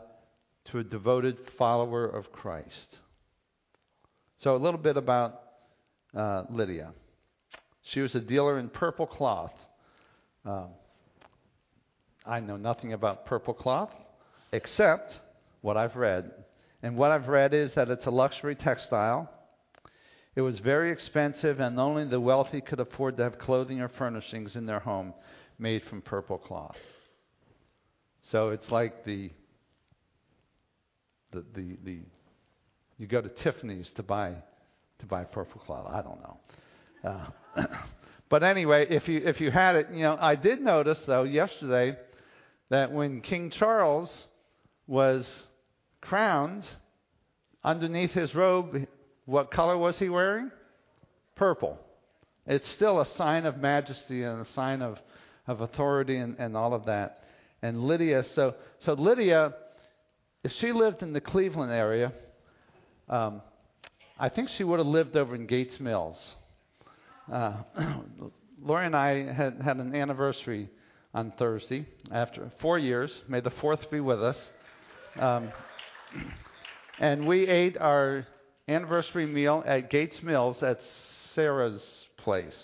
[0.70, 2.68] to a devoted follower of Christ.
[4.42, 5.40] So, a little bit about
[6.16, 6.92] uh, Lydia.
[7.92, 9.52] She was a dealer in purple cloth.
[10.44, 10.68] Um,
[12.24, 13.90] I know nothing about purple cloth
[14.52, 15.12] except
[15.60, 16.30] what I've read.
[16.82, 19.30] And what I've read is that it's a luxury textile.
[20.34, 24.56] It was very expensive, and only the wealthy could afford to have clothing or furnishings
[24.56, 25.12] in their home
[25.62, 26.76] made from purple cloth.
[28.30, 29.30] So it's like the
[31.32, 31.98] the the, the
[32.98, 34.34] you go to Tiffany's to buy
[34.98, 35.86] to buy purple cloth.
[35.90, 37.30] I don't know.
[37.56, 37.66] Uh,
[38.28, 41.96] but anyway, if you if you had it, you know, I did notice though yesterday
[42.70, 44.10] that when King Charles
[44.86, 45.24] was
[46.00, 46.64] crowned,
[47.64, 48.86] underneath his robe,
[49.26, 50.50] what color was he wearing?
[51.36, 51.78] Purple.
[52.46, 54.98] It's still a sign of majesty and a sign of,
[55.46, 57.24] of authority and, and all of that.
[57.62, 59.54] And Lydia, so, so Lydia,
[60.44, 62.12] if she lived in the Cleveland area,
[63.08, 63.42] um,
[64.18, 66.16] I think she would have lived over in Gates Mills.
[67.32, 67.54] Uh,
[68.62, 70.68] Lori and I had, had an anniversary
[71.14, 73.10] on Thursday after four years.
[73.28, 74.36] May the fourth be with us.
[75.18, 75.52] Um,
[77.00, 78.26] and we ate our
[78.68, 80.78] anniversary meal at Gates Mills at
[81.34, 81.82] Sarah's
[82.18, 82.54] place.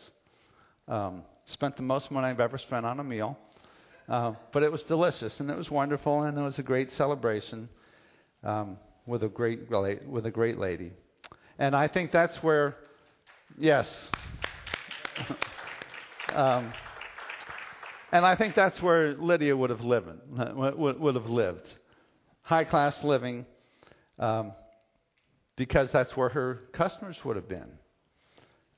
[0.87, 1.23] Um,
[1.53, 3.39] spent the most money I've ever spent on a meal.
[4.09, 7.69] Uh, but it was delicious and it was wonderful and it was a great celebration
[8.43, 9.71] um, with a great
[10.09, 10.93] with a great lady.
[11.59, 12.77] And I think that's where,
[13.59, 13.87] yes.
[16.35, 16.73] um,
[18.13, 20.09] and I think that's where Lydia would have lived.
[20.31, 21.67] Would, have lived,
[22.43, 23.45] high class living.
[24.19, 24.53] um,
[25.59, 27.69] because that's where her customers would have been.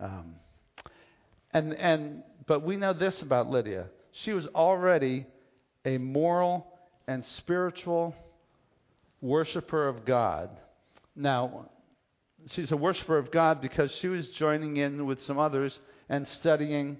[0.00, 0.34] Um,
[1.52, 3.86] and and but we know this about Lydia:
[4.24, 5.26] she was already
[5.84, 6.66] a moral
[7.06, 8.14] and spiritual
[9.20, 10.50] worshiper of God.
[11.16, 11.70] Now,
[12.54, 15.72] she's a worshiper of God because she was joining in with some others
[16.08, 16.98] and studying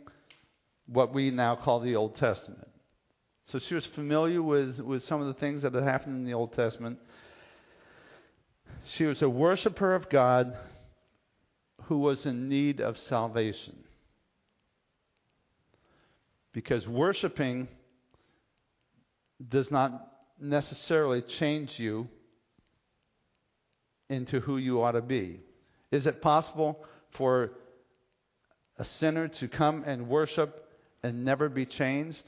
[0.86, 2.68] what we now call the Old Testament.
[3.52, 6.34] So she was familiar with, with some of the things that had happened in the
[6.34, 6.98] Old Testament.
[8.96, 10.56] She was a worshiper of God
[11.84, 13.84] who was in need of salvation.
[16.52, 17.68] Because worshiping
[19.48, 20.08] does not
[20.40, 22.08] necessarily change you
[24.08, 25.40] into who you ought to be.
[25.92, 26.78] Is it possible
[27.16, 27.50] for
[28.78, 30.66] a sinner to come and worship
[31.02, 32.24] and never be changed?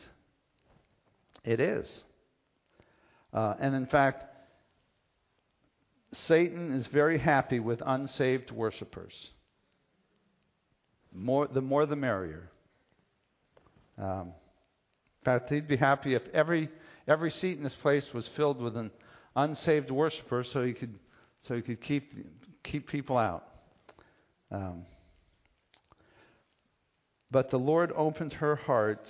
[1.44, 1.86] It is.
[3.32, 4.24] Uh, and in fact,
[6.28, 9.12] Satan is very happy with unsaved worshipers.
[11.14, 12.50] More, the more the merrier.
[13.98, 14.32] Um,
[15.20, 16.68] in fact, he'd be happy if every
[17.06, 18.90] every seat in this place was filled with an
[19.36, 20.94] unsaved worshiper, so he could
[21.46, 22.12] so he could keep
[22.64, 23.44] keep people out.
[24.50, 24.84] Um,
[27.30, 29.06] but the Lord opened her heart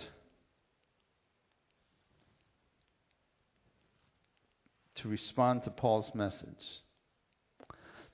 [4.97, 6.39] to respond to Paul's message.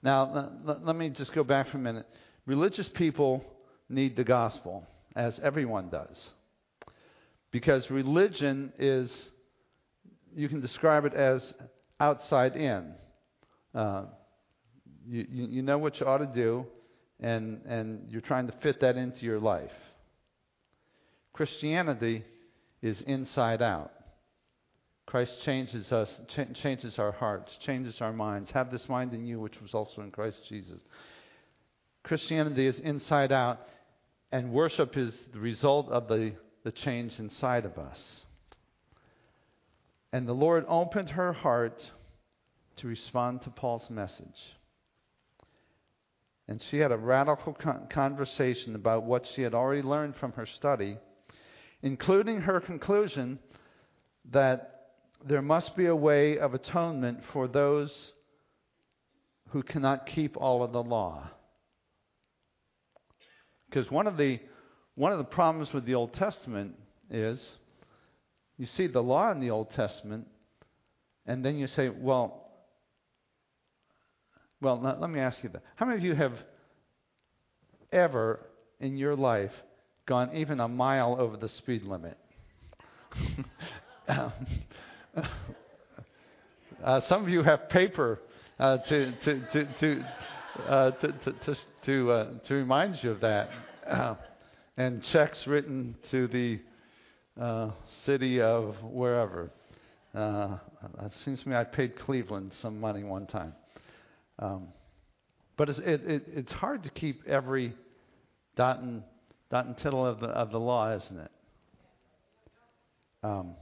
[0.02, 2.06] Now, let, let me just go back for a minute.
[2.46, 3.44] Religious people
[3.88, 6.16] need the gospel, as everyone does.
[7.50, 9.10] Because religion is,
[10.34, 11.40] you can describe it as
[11.98, 12.92] outside in.
[13.74, 14.04] Uh,
[15.06, 16.66] you, you, know what you ought to do,
[17.20, 19.70] and, and you're trying to fit that into your life.
[21.32, 22.24] Christianity
[22.82, 23.92] is inside out.
[25.06, 28.50] Christ changes us, ch- changes our hearts, changes our minds.
[28.52, 30.80] Have this mind in you, which was also in Christ Jesus.
[32.02, 33.60] Christianity is inside out,
[34.32, 36.32] and worship is the result of the,
[36.64, 37.98] the change inside of us.
[40.12, 41.80] And the Lord opened her heart
[42.78, 44.26] to respond to Paul's message.
[46.46, 50.46] And she had a radical con- conversation about what she had already learned from her
[50.56, 50.96] study
[51.82, 53.38] including her conclusion
[54.32, 54.90] that
[55.26, 57.90] there must be a way of atonement for those
[59.50, 61.28] who cannot keep all of the law.
[63.68, 64.38] Because one of the
[64.98, 66.74] one of the problems with the Old Testament
[67.10, 67.38] is
[68.58, 70.26] you see the law in the Old Testament,
[71.24, 72.44] and then you say, well,
[74.60, 75.62] well, let me ask you that.
[75.76, 76.32] How many of you have
[77.92, 78.40] ever
[78.80, 79.52] in your life
[80.06, 82.16] gone even a mile over the speed limit.
[84.08, 84.30] uh,
[87.08, 88.20] some of you have paper
[88.58, 90.04] uh, to, to, to, to,
[90.66, 90.90] uh,
[91.84, 93.50] to, uh, to, remind you of that,
[94.78, 96.60] and checks written to the
[97.42, 97.70] uh,
[98.06, 99.50] city of wherever.
[100.14, 103.54] it seems to me I paid Cleveland some money one time.
[104.38, 104.68] Um,
[105.56, 107.74] but it's, it, it, it's hard to keep every
[108.56, 109.02] dot and
[109.50, 111.30] dot and tittle of the, of the law, isn't it?
[113.24, 113.54] Um,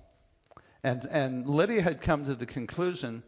[0.85, 3.23] and, and Lydia had come to the conclusion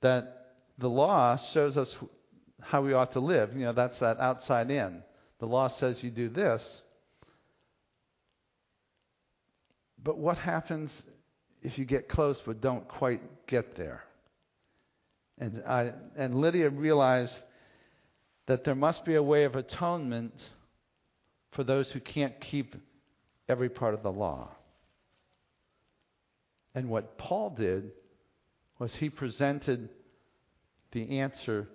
[0.00, 1.88] that the law shows us
[2.60, 3.50] how we ought to live.
[3.56, 5.02] You know, that's that outside in.
[5.40, 6.62] The law says you do this.
[10.04, 10.90] But what happens
[11.62, 14.02] if you get close but don't quite get there?
[15.38, 17.34] And, I, and Lydia realized
[18.46, 20.34] that there must be a way of atonement
[21.52, 22.74] for those who can't keep
[23.48, 24.50] every part of the law.
[26.74, 27.92] And what Paul did
[28.78, 29.88] was he presented
[30.92, 31.68] the answer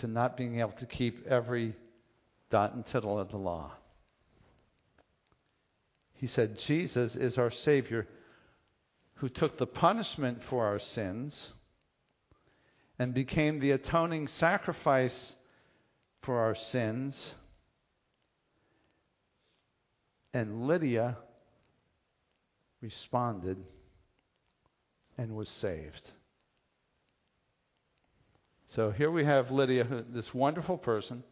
[0.00, 1.74] to not being able to keep every
[2.50, 3.72] dot and tittle of the law.
[6.18, 8.06] He said, Jesus is our Savior
[9.14, 11.32] who took the punishment for our sins
[12.98, 15.12] and became the atoning sacrifice
[16.22, 17.14] for our sins
[20.34, 21.16] and Lydia
[22.80, 23.58] responded
[25.16, 26.02] and was saved.
[28.74, 31.24] So here we have Lydia, this wonderful person,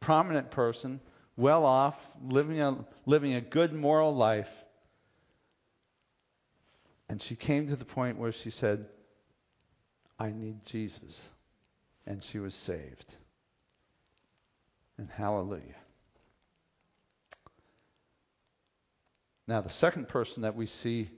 [0.00, 1.00] prominent person,
[1.38, 4.48] well off, living a, living a good moral life.
[7.08, 8.84] And she came to the point where she said,
[10.18, 11.14] I need Jesus.
[12.06, 13.06] And she was saved.
[14.98, 15.76] And hallelujah.
[19.46, 21.08] Now, the second person that we see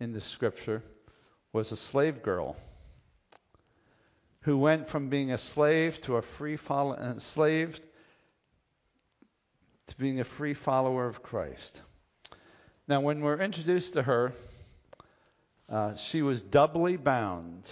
[0.00, 0.82] in this scripture
[1.52, 2.56] was a slave girl
[4.40, 7.85] who went from being a slave to a free follow, enslaved uh,
[9.88, 11.80] to being a free follower of Christ.
[12.88, 14.32] Now, when we're introduced to her,
[15.68, 17.64] uh, she was doubly bound.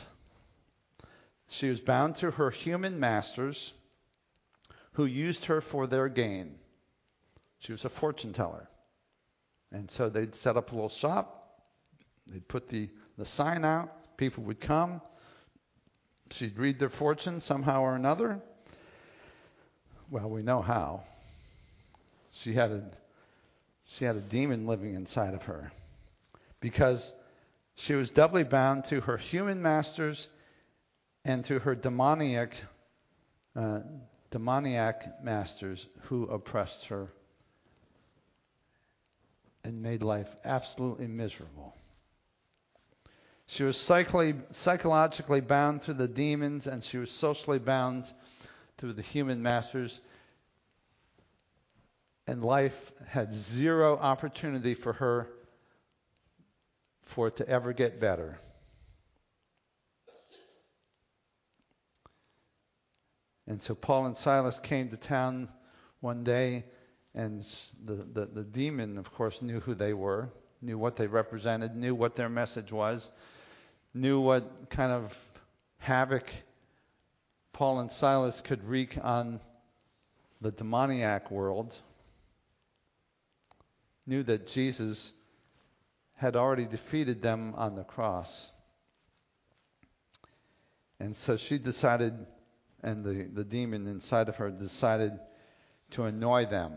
[1.60, 3.56] She was bound to her human masters
[4.92, 6.54] who used her for their gain.
[7.60, 8.68] She was a fortune teller.
[9.72, 11.60] And so they'd set up a little shop,
[12.30, 12.88] they'd put the,
[13.18, 15.00] the sign out, people would come,
[16.38, 18.40] she'd read their fortune somehow or another.
[20.10, 21.02] Well, we know how.
[22.42, 22.82] She had a
[23.98, 25.70] she had a demon living inside of her
[26.60, 27.00] because
[27.86, 30.18] she was doubly bound to her human masters
[31.24, 32.52] and to her demoniac
[33.56, 33.80] uh,
[34.30, 35.78] demoniac masters
[36.08, 37.08] who oppressed her
[39.62, 41.74] and made life absolutely miserable.
[43.56, 48.04] She was psychically, psychologically bound to the demons, and she was socially bound
[48.78, 49.92] to the human masters.
[52.26, 52.72] And life
[53.06, 55.28] had zero opportunity for her
[57.14, 58.38] for it to ever get better.
[63.46, 65.48] And so Paul and Silas came to town
[66.00, 66.64] one day,
[67.14, 67.44] and
[67.86, 70.30] the, the, the demon, of course, knew who they were,
[70.62, 73.02] knew what they represented, knew what their message was,
[73.92, 75.10] knew what kind of
[75.76, 76.24] havoc
[77.52, 79.40] Paul and Silas could wreak on
[80.40, 81.72] the demoniac world,
[84.06, 84.98] knew that Jesus
[86.16, 88.28] had already defeated them on the cross.
[91.00, 92.14] And so she decided
[92.84, 95.12] and the, the demon inside of her decided
[95.92, 96.74] to annoy them.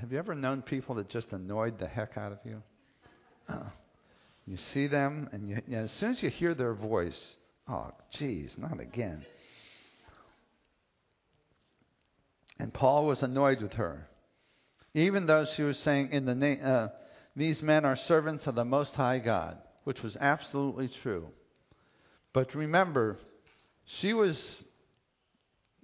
[0.00, 2.62] Have you ever known people that just annoyed the heck out of you?
[4.46, 7.18] you see them, and you, as soon as you hear their voice,
[7.68, 9.24] oh, geez, not again.
[12.58, 14.08] And Paul was annoyed with her,
[14.96, 16.88] even though she was saying, "In the name, uh,
[17.36, 21.28] these men are servants of the Most High God," which was absolutely true.
[22.32, 23.18] But remember,
[24.00, 24.36] she was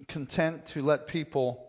[0.07, 1.65] content to let people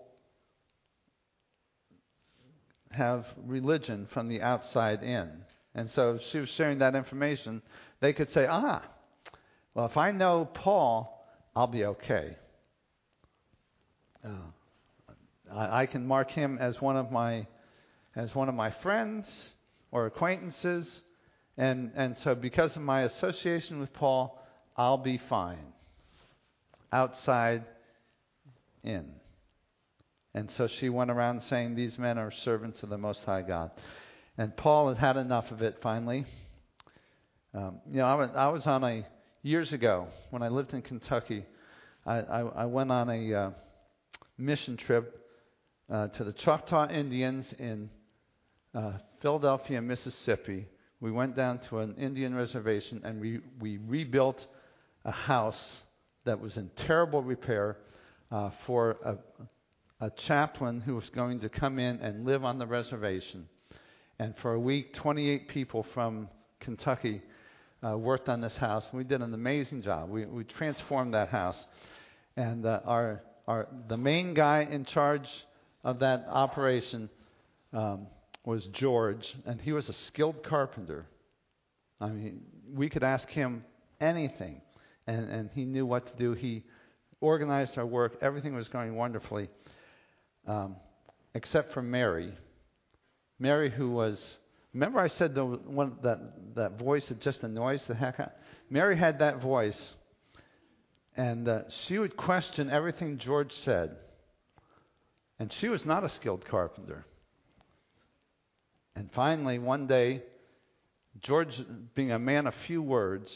[2.91, 5.31] have religion from the outside in.
[5.75, 7.63] And so she was sharing that information.
[8.01, 8.83] They could say, ah,
[9.75, 12.37] well, if I know Paul, I'll be okay.
[14.25, 14.29] Uh,
[15.55, 17.47] I, I can mark him as one of my
[18.17, 19.27] as one of my friends
[19.91, 20.87] or acquaintances,
[21.57, 24.41] and and so because of my association with Paul,
[24.77, 25.73] I'll be fine
[26.93, 27.65] outside
[28.83, 29.07] in.
[30.35, 33.71] And so she went around saying, These men are servants of the Most High God.
[34.37, 36.27] And Paul had had enough of it finally.
[37.55, 39.07] Um, you know, I was, I was on a,
[39.43, 41.45] years ago, when I lived in Kentucky,
[42.05, 43.51] I, I, I went on a uh,
[44.37, 45.24] mission trip
[45.91, 47.91] uh, to the Choctaw Indians in
[48.75, 50.67] uh, Philadelphia, Mississippi.
[51.01, 54.39] We went down to an Indian reservation and we, we rebuilt
[55.05, 55.61] a house
[56.25, 57.77] that was in terrible repair
[58.33, 62.67] uh, for a, a chaplain who was going to come in and live on the
[62.67, 63.47] reservation.
[64.19, 66.29] And for a week, 28 people from
[66.61, 67.21] Kentucky
[67.87, 68.85] uh, worked on this house.
[68.93, 70.09] We did an amazing job.
[70.09, 71.57] We, we transformed that house.
[72.37, 75.27] And uh, our, our, the main guy in charge
[75.85, 77.09] of that operation
[77.73, 78.07] um,
[78.45, 81.07] was George, and he was a skilled carpenter.
[82.01, 82.41] I mean,
[82.75, 83.65] we could ask him
[84.01, 84.61] anything
[85.07, 86.33] and, and he knew what to do.
[86.33, 86.65] He
[87.21, 88.17] organized our work.
[88.21, 89.49] Everything was going wonderfully,
[90.47, 90.77] um,
[91.35, 92.35] except for Mary.
[93.39, 94.19] Mary, who was,
[94.73, 96.21] remember I said the one that
[96.55, 98.33] that voice that just annoys the heck out.
[98.71, 99.77] Mary had that voice,
[101.17, 103.97] and uh, she would question everything George said.
[105.39, 107.05] And she was not a skilled carpenter.
[108.97, 110.23] And finally, one day,
[111.23, 111.49] George,
[111.95, 113.29] being a man of few words,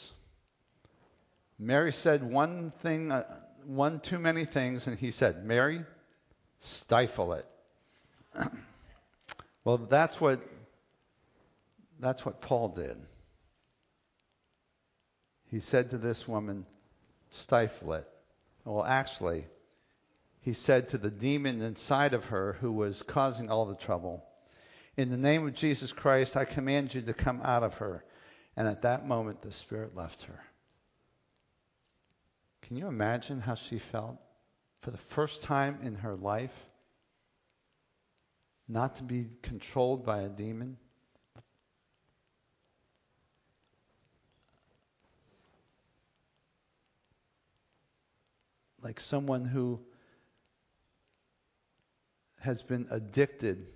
[1.58, 3.24] Mary said one thing, uh,
[3.64, 5.84] one too many things, and he said, Mary,
[6.84, 7.46] stifle it.
[9.64, 10.40] well, that's what
[12.00, 12.96] that's what Paul did.
[15.50, 16.66] He said to this woman,
[17.44, 18.06] stifle it.
[18.64, 19.46] Well, actually,
[20.40, 24.24] he said to the demon inside of her who was causing all the trouble,
[24.96, 28.04] In the name of Jesus Christ, I command you to come out of her.
[28.56, 30.40] And at that moment, the spirit left her.
[32.62, 34.16] Can you imagine how she felt
[34.82, 36.50] for the first time in her life?
[38.68, 40.76] Not to be controlled by a demon?
[48.82, 49.80] like someone who
[52.40, 53.66] has been addicted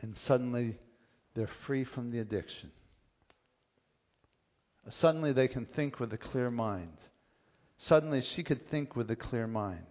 [0.00, 0.76] and suddenly
[1.34, 2.70] they're free from the addiction.
[5.00, 6.96] Suddenly they can think with a clear mind.
[7.88, 9.86] Suddenly she could think with a clear mind.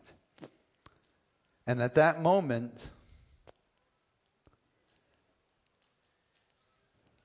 [1.68, 2.74] And at that moment,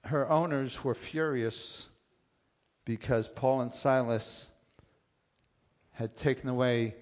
[0.05, 1.55] her owners were furious
[2.85, 4.25] because Paul and Silas
[5.93, 6.95] had taken away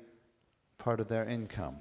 [0.79, 1.77] part of their income.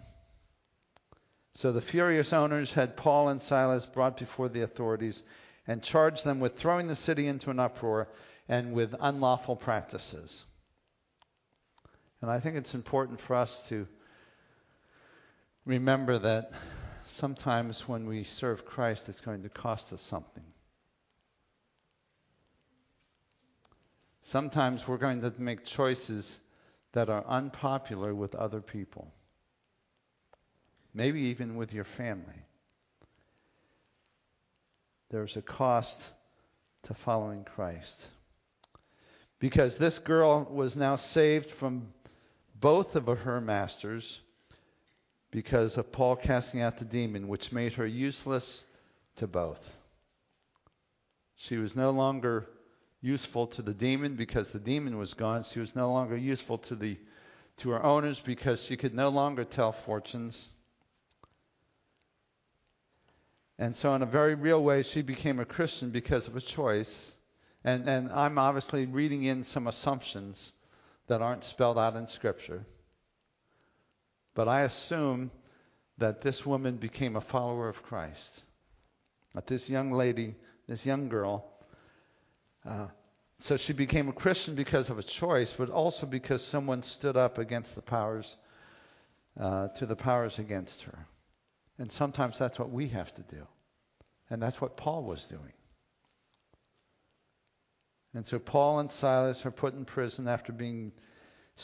[1.60, 5.22] So the furious owners had Paul and Silas brought before the authorities
[5.68, 8.08] and charged them with throwing the city into an uproar
[8.48, 10.32] and with unlawful practices.
[12.22, 13.88] And I think it's important for us to
[15.66, 16.52] remember that
[17.20, 20.44] sometimes when we serve Christ, it's going to cost us something.
[24.32, 26.24] Sometimes we're going to make choices
[26.94, 29.12] that are unpopular with other people,
[30.94, 32.46] maybe even with your family.
[35.10, 35.96] There's a cost
[36.88, 37.96] to following Christ.
[39.40, 41.88] Because this girl was now saved from
[42.60, 44.04] both of her masters
[45.32, 48.44] because of Paul casting out the demon, which made her useless
[49.18, 49.60] to both.
[51.48, 52.48] She was no longer
[53.02, 55.46] useful to the demon because the demon was gone.
[55.54, 56.98] She was no longer useful to the
[57.62, 60.36] to her owners because she could no longer tell fortunes.
[63.62, 66.90] And so in a very real way she became a Christian because of a choice.
[67.64, 70.36] And and I'm obviously reading in some assumptions
[71.08, 72.66] that aren't spelled out in scripture.
[74.34, 75.30] But I assume
[76.00, 78.42] that this woman became a follower of Christ.
[79.36, 80.36] That this young lady,
[80.68, 81.46] this young girl,
[82.68, 82.88] uh,
[83.48, 87.38] so she became a Christian because of a choice, but also because someone stood up
[87.38, 88.26] against the powers,
[89.40, 91.06] uh, to the powers against her.
[91.82, 93.48] And sometimes that's what we have to do.
[94.30, 95.54] And that's what Paul was doing.
[98.14, 100.92] And so Paul and Silas are put in prison after being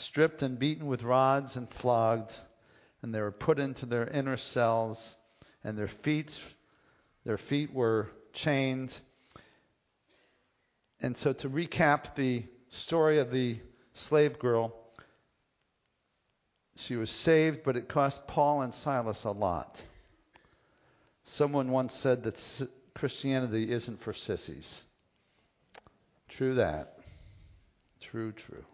[0.08, 2.30] stripped and beaten with rods and flogged,
[3.02, 4.98] and they were put into their inner cells,
[5.62, 6.30] and their feet,
[7.24, 8.08] their feet were
[8.44, 8.90] chained
[11.00, 12.44] and so, to recap the
[12.86, 13.60] story of the
[14.08, 14.74] slave girl,
[16.86, 19.76] she was saved, but it cost Paul and Silas a lot.
[21.36, 22.34] Someone once said that
[22.94, 24.64] Christianity isn't for sissies.
[26.36, 26.94] True that.
[28.10, 28.64] True, true.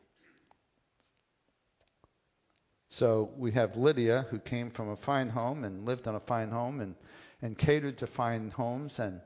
[2.99, 6.51] So we have Lydia, who came from a fine home and lived in a fine
[6.51, 6.95] home and,
[7.43, 9.21] and catered to fine homes and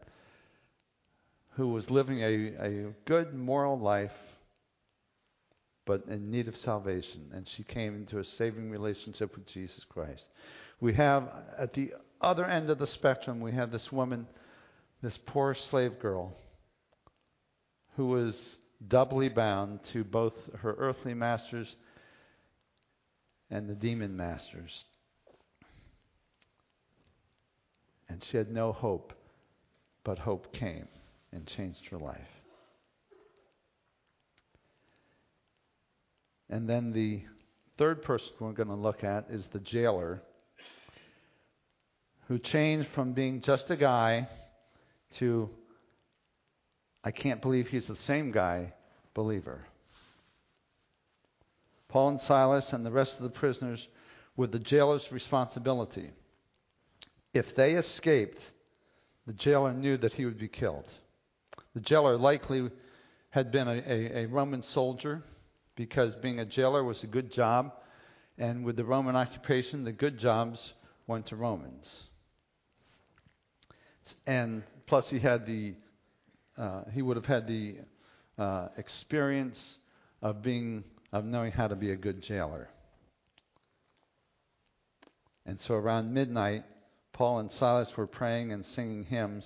[1.57, 4.13] who was living a, a good moral life
[5.89, 10.23] but in need of salvation, and she came into a saving relationship with Jesus Christ.
[10.83, 11.27] We have,
[11.59, 14.27] at the other end of the spectrum, we have this woman,
[15.03, 16.35] this poor slave girl,
[17.97, 18.35] who was
[18.87, 21.67] doubly bound to both her earthly masters
[23.51, 24.71] and the demon masters.
[28.09, 29.13] And she had no hope,
[30.05, 30.89] but hope came
[31.33, 32.21] and changed her life.
[36.51, 37.23] And then the
[37.77, 40.23] third person we're going to look at is the jailer,
[42.29, 44.29] who changed from being just a guy
[45.19, 45.49] to,
[47.03, 48.75] I can't believe he's the same guy,
[49.15, 49.65] believer.
[51.89, 53.81] Paul and Silas and the rest of the prisoners
[54.37, 56.11] were the jailer's responsibility.
[57.33, 58.41] If they escaped,
[59.27, 60.85] the jailer knew that he would be killed.
[61.75, 62.71] The jailer likely
[63.31, 65.23] had been a, a, a Roman soldier
[65.77, 67.73] because being a jailer was a good job.
[68.37, 70.59] And with the Roman occupation, the good jobs
[71.07, 71.87] went to Romans.
[74.27, 75.75] And plus, he had the
[76.57, 77.77] uh, he would have had the
[78.39, 79.59] uh, experience
[80.23, 82.69] of being of knowing how to be a good jailer.
[85.47, 86.65] And so, around midnight,
[87.13, 89.45] Paul and Silas were praying and singing hymns,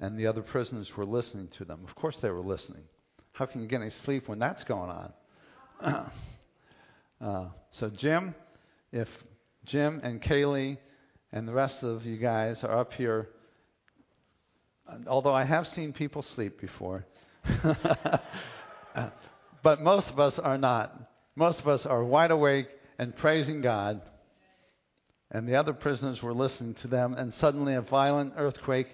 [0.00, 1.84] and the other prisoners were listening to them.
[1.88, 2.82] Of course, they were listening.
[3.32, 6.10] How can you get any sleep when that's going on?
[7.20, 8.34] uh, so, Jim,
[8.90, 9.08] if
[9.66, 10.78] Jim and Kaylee
[11.30, 13.28] and the rest of you guys are up here,
[15.06, 17.06] although I have seen people sleep before,
[19.62, 20.94] but most of us are not.
[21.36, 22.68] Most of us are wide awake
[22.98, 24.00] and praising God.
[25.30, 28.88] And the other prisoners were listening to them, and suddenly a violent earthquake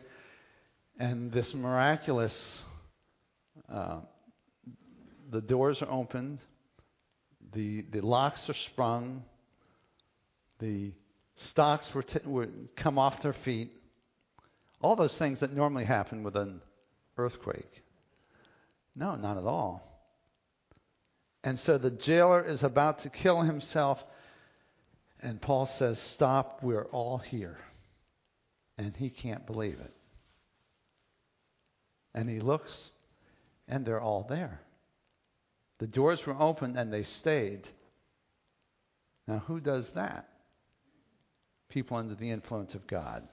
[0.98, 2.32] and this miraculous,
[3.72, 4.00] uh,
[5.30, 6.38] the doors are opened,
[7.52, 9.24] the, the locks are sprung,
[10.60, 10.92] the
[11.50, 13.72] stocks were, t- were come off their feet,
[14.84, 16.60] all those things that normally happen with an
[17.16, 17.82] earthquake.
[18.94, 19.82] No, not at all.
[21.42, 23.96] And so the jailer is about to kill himself,
[25.22, 27.56] and Paul says, Stop, we're all here.
[28.76, 29.94] And he can't believe it.
[32.14, 32.70] And he looks,
[33.66, 34.60] and they're all there.
[35.80, 37.62] The doors were open, and they stayed.
[39.26, 40.28] Now, who does that?
[41.70, 43.26] People under the influence of God.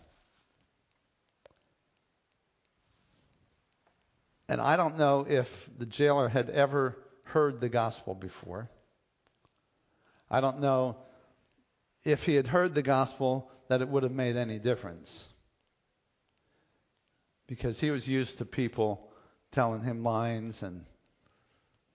[4.52, 5.48] And I don't know if
[5.80, 8.70] the jailer had ever heard the gospel before.
[10.30, 10.98] I don't know
[12.04, 15.08] if he had heard the gospel that it would have made any difference.
[17.48, 19.14] Because he was used to people
[19.54, 20.84] telling him lines and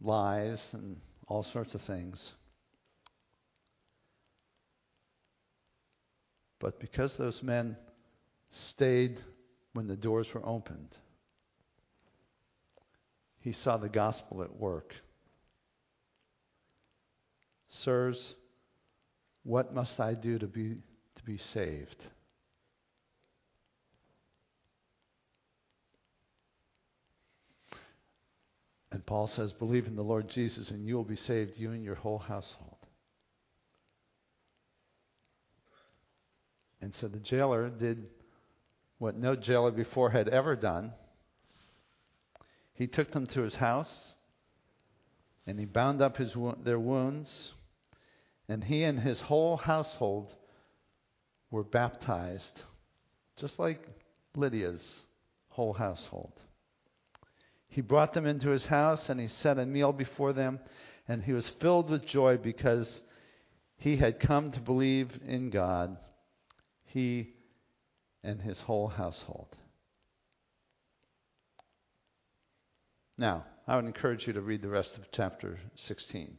[0.01, 0.97] lies and
[1.29, 2.17] all sorts of things.
[6.59, 7.77] But because those men
[8.71, 9.19] stayed
[9.75, 10.95] when the doors were opened,
[13.47, 14.92] he saw the gospel at work.
[17.84, 18.18] Sirs,
[19.44, 20.82] what must I do to be,
[21.14, 21.94] to be saved?
[28.90, 31.84] And Paul says, Believe in the Lord Jesus, and you will be saved, you and
[31.84, 32.78] your whole household.
[36.80, 38.07] And so the jailer did
[38.99, 40.90] what no jailer before had ever done.
[42.77, 43.93] He took them to his house,
[45.47, 47.29] and he bound up his, their wounds,
[48.49, 50.33] and he and his whole household
[51.51, 52.62] were baptized,
[53.37, 53.81] just like
[54.37, 54.81] Lydia's
[55.49, 56.33] whole household.
[57.68, 60.61] He brought them into his house and he set a meal before them,
[61.09, 62.87] and he was filled with joy because
[63.79, 65.97] he had come to believe in God,
[66.85, 67.35] he
[68.22, 69.49] and his whole household.
[73.19, 75.59] Now, I would encourage you to read the rest of chapter
[75.89, 76.37] 16.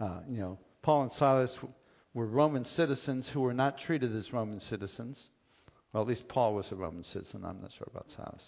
[0.00, 1.50] Uh, you know, Paul and Silas
[2.14, 5.16] were Roman citizens who were not treated as Roman citizens.
[5.92, 7.44] Well, at least Paul was a Roman citizen.
[7.44, 8.42] I'm not sure about Silas.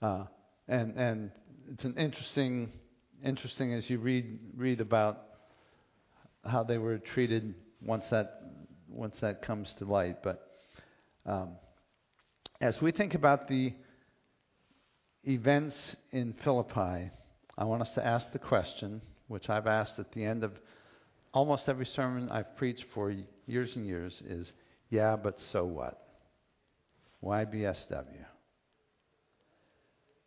[0.00, 0.24] Uh,
[0.68, 1.30] and and
[1.72, 2.70] it's an interesting
[3.24, 5.22] interesting as you read read about
[6.44, 8.42] how they were treated once that
[8.88, 10.22] once that comes to light.
[10.22, 10.48] But
[11.24, 11.50] um,
[12.60, 13.72] as we think about the
[15.26, 15.76] events
[16.12, 17.10] in Philippi,
[17.58, 20.52] I want us to ask the question, which I've asked at the end of
[21.32, 23.14] almost every sermon I've preached for
[23.46, 24.46] years and years, is
[24.90, 26.00] yeah, but so what?
[27.20, 28.24] Why BSW?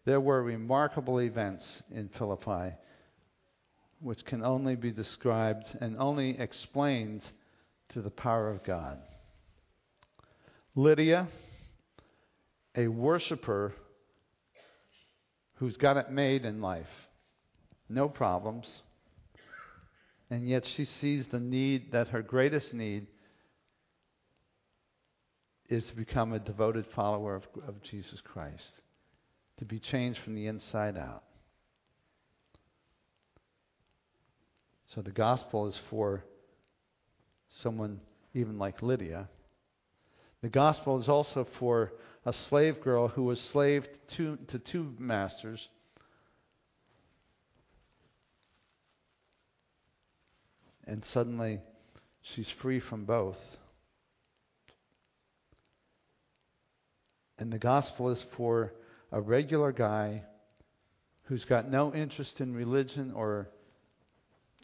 [0.05, 2.75] There were remarkable events in Philippi
[4.01, 7.21] which can only be described and only explained
[7.93, 8.97] to the power of God.
[10.75, 11.27] Lydia,
[12.75, 13.73] a worshiper
[15.59, 16.87] who's got it made in life,
[17.89, 18.65] no problems,
[20.29, 23.07] and yet she sees the need that her greatest need
[25.67, 28.63] is to become a devoted follower of, of Jesus Christ
[29.59, 31.23] to be changed from the inside out.
[34.95, 36.23] So the gospel is for
[37.61, 37.99] someone
[38.33, 39.27] even like Lydia.
[40.41, 41.91] The gospel is also for
[42.29, 45.59] a slave girl who was slaved to, to two masters.
[50.85, 51.59] And suddenly
[52.21, 53.37] she's free from both.
[57.39, 58.73] And the gospel is for
[59.11, 60.21] a regular guy
[61.23, 63.49] who's got no interest in religion or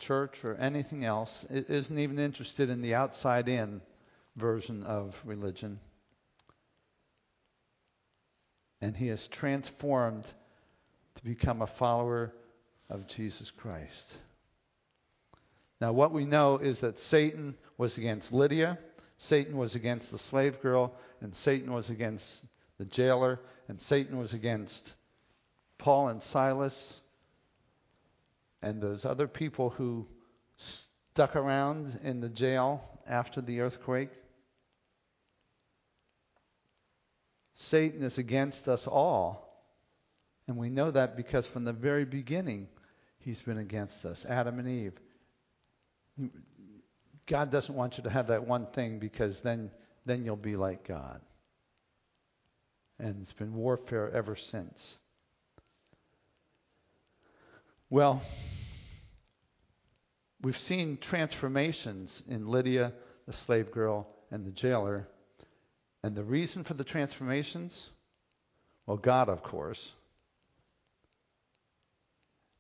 [0.01, 3.81] church or anything else, isn't even interested in the outside in
[4.35, 5.79] version of religion.
[8.85, 10.25] And he is transformed
[11.15, 12.31] to become a follower
[12.87, 13.89] of Jesus Christ.
[15.81, 18.77] Now, what we know is that Satan was against Lydia,
[19.27, 22.25] Satan was against the slave girl, and Satan was against
[22.77, 24.83] the jailer, and Satan was against
[25.79, 26.73] Paul and Silas
[28.61, 30.05] and those other people who
[31.11, 34.11] stuck around in the jail after the earthquake.
[37.71, 39.63] Satan is against us all.
[40.47, 42.67] And we know that because from the very beginning,
[43.19, 46.29] he's been against us Adam and Eve.
[47.27, 49.71] God doesn't want you to have that one thing because then,
[50.05, 51.21] then you'll be like God
[52.99, 54.73] and it's been warfare ever since.
[57.89, 58.21] Well,
[60.41, 62.93] we've seen transformations in Lydia,
[63.27, 65.07] the slave girl, and the jailer.
[66.05, 67.71] And the reason for the transformations?
[68.85, 69.79] Well, God, of course.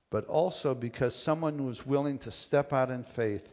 [0.09, 3.43] But also because someone was willing to step out in faith,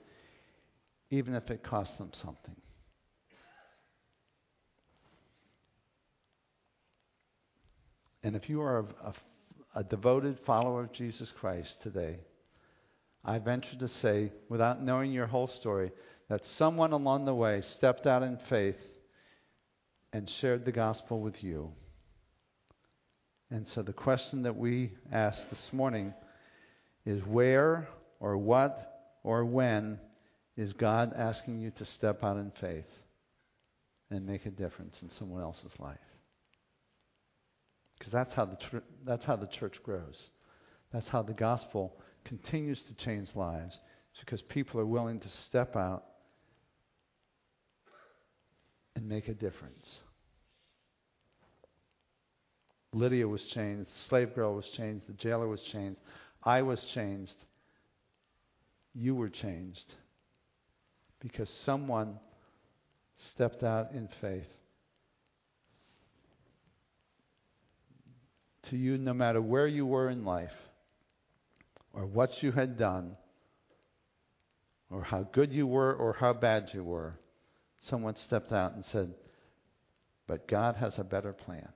[1.11, 2.57] even if it cost them something.
[8.23, 8.85] And if you are a,
[9.75, 12.17] a, a devoted follower of Jesus Christ today,
[13.27, 15.93] I venture to say, without knowing your whole story,
[16.31, 18.77] that someone along the way stepped out in faith
[20.13, 21.71] and shared the gospel with you.
[23.51, 26.15] And so the question that we ask this morning
[27.05, 27.89] is where
[28.21, 29.99] or what or when
[30.57, 32.87] is God asking you to step out in faith
[34.11, 35.99] and make a difference in someone else's life?
[37.99, 40.17] Because that's how the tr- that's how the church grows.
[40.93, 41.95] That's how the gospel
[42.25, 43.75] continues to change lives.
[44.13, 46.05] It's because people are willing to step out
[48.95, 49.87] and make a difference.
[52.95, 55.99] Lydia was changed, the slave girl was changed, the jailer was changed,
[56.43, 57.35] I was changed.
[58.95, 59.95] You were changed
[61.21, 62.19] because someone
[63.35, 64.45] stepped out in faith.
[68.71, 70.51] To you, no matter where you were in life,
[71.95, 73.17] or what you had done,
[74.91, 77.15] or how good you were, or how bad you were,
[77.89, 79.15] someone stepped out and said,
[80.27, 81.69] But God has a better plan.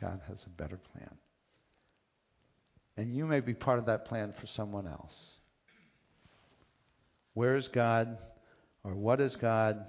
[0.00, 1.10] God has a better plan.
[2.96, 5.14] And you may be part of that plan for someone else.
[7.34, 8.18] Where is God?
[8.84, 9.84] Or what is God?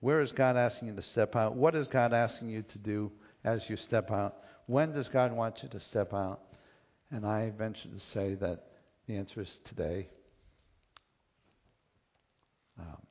[0.00, 1.56] Where is God asking you to step out?
[1.56, 3.10] What is God asking you to do
[3.44, 4.36] as you step out?
[4.66, 6.40] When does God want you to step out?
[7.10, 8.66] And I venture to say that
[9.06, 10.08] the answer is today.
[12.78, 13.02] Um,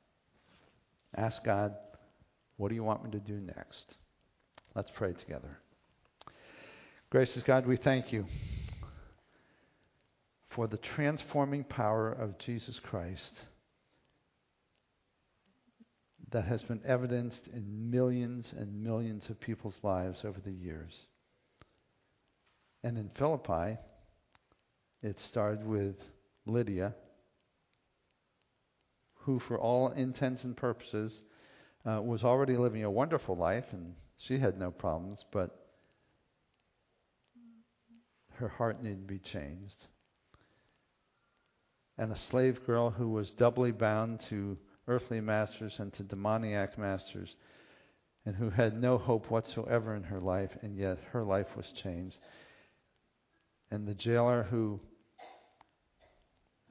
[1.16, 1.74] ask God,
[2.56, 3.94] what do you want me to do next?
[4.74, 5.58] Let's pray together.
[7.10, 8.26] Gracious God, we thank you
[10.54, 13.32] for the transforming power of Jesus Christ
[16.30, 20.92] that has been evidenced in millions and millions of people's lives over the years.
[22.84, 23.78] And in Philippi,
[25.02, 25.94] it started with
[26.46, 26.94] Lydia,
[29.28, 31.12] who, for all intents and purposes,
[31.84, 33.92] uh, was already living a wonderful life, and
[34.26, 35.66] she had no problems, but
[38.36, 39.84] her heart needed to be changed.
[41.98, 44.56] And a slave girl who was doubly bound to
[44.86, 47.28] earthly masters and to demoniac masters,
[48.24, 52.16] and who had no hope whatsoever in her life, and yet her life was changed.
[53.70, 54.80] And the jailer who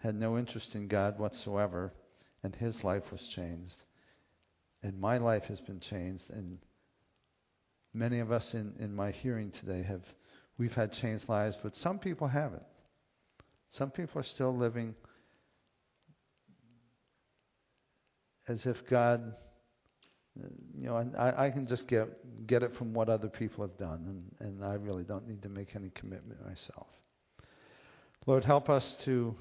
[0.02, 1.94] had no interest in God whatsoever,
[2.48, 3.76] and his life was changed.
[4.82, 6.60] And my life has been changed, and
[7.94, 10.04] many of us in, in my hearing today have
[10.58, 12.64] we've had changed lives, but some people haven't.
[13.78, 14.96] Some people are still living
[18.48, 19.34] as if God,
[20.80, 24.24] you know, I, I can just get get it from what other people have done,
[24.40, 26.88] and, and I really don't need to make any commitment myself.
[28.26, 29.36] Lord, help us to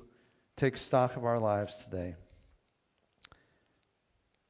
[0.59, 2.17] take stock of our lives today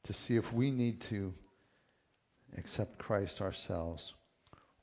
[0.06, 1.32] to see if we need to
[2.56, 4.02] accept Christ ourselves,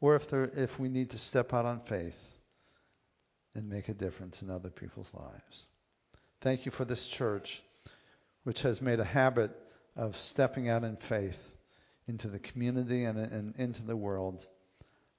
[0.01, 2.13] or if, there, if we need to step out on faith
[3.55, 5.63] and make a difference in other people's lives.
[6.41, 7.47] Thank you for this church,
[8.43, 9.51] which has made a habit
[9.95, 11.35] of stepping out in faith
[12.07, 14.43] into the community and, and into the world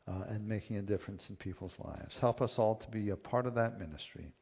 [0.06, 2.14] uh, and making a difference in people's lives.
[2.20, 4.32] Help us all to be a part of that ministry.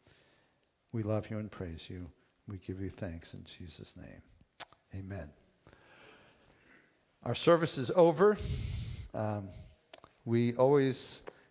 [0.92, 2.08] We love you and praise you.
[2.48, 4.22] We give you thanks in Jesus' name.
[4.94, 5.28] Amen.
[7.24, 8.36] Our service is over.
[9.14, 9.48] Um,
[10.24, 10.96] we always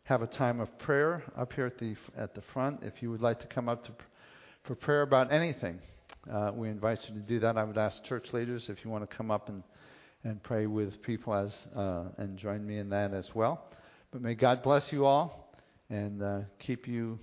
[0.04, 2.80] have a time of prayer up here at the at the front.
[2.84, 3.92] If you would like to come up to
[4.66, 5.80] for prayer about anything,
[6.30, 7.58] uh, we invite you to do that.
[7.58, 9.64] I would ask church leaders if you want to come up and
[10.26, 13.70] and pray with people as uh, and join me in that as well.
[14.12, 15.56] But may God bless you all
[15.90, 17.18] and uh, keep you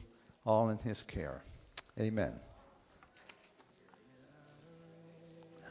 [0.47, 1.43] all in His care.
[2.01, 2.33] Amen.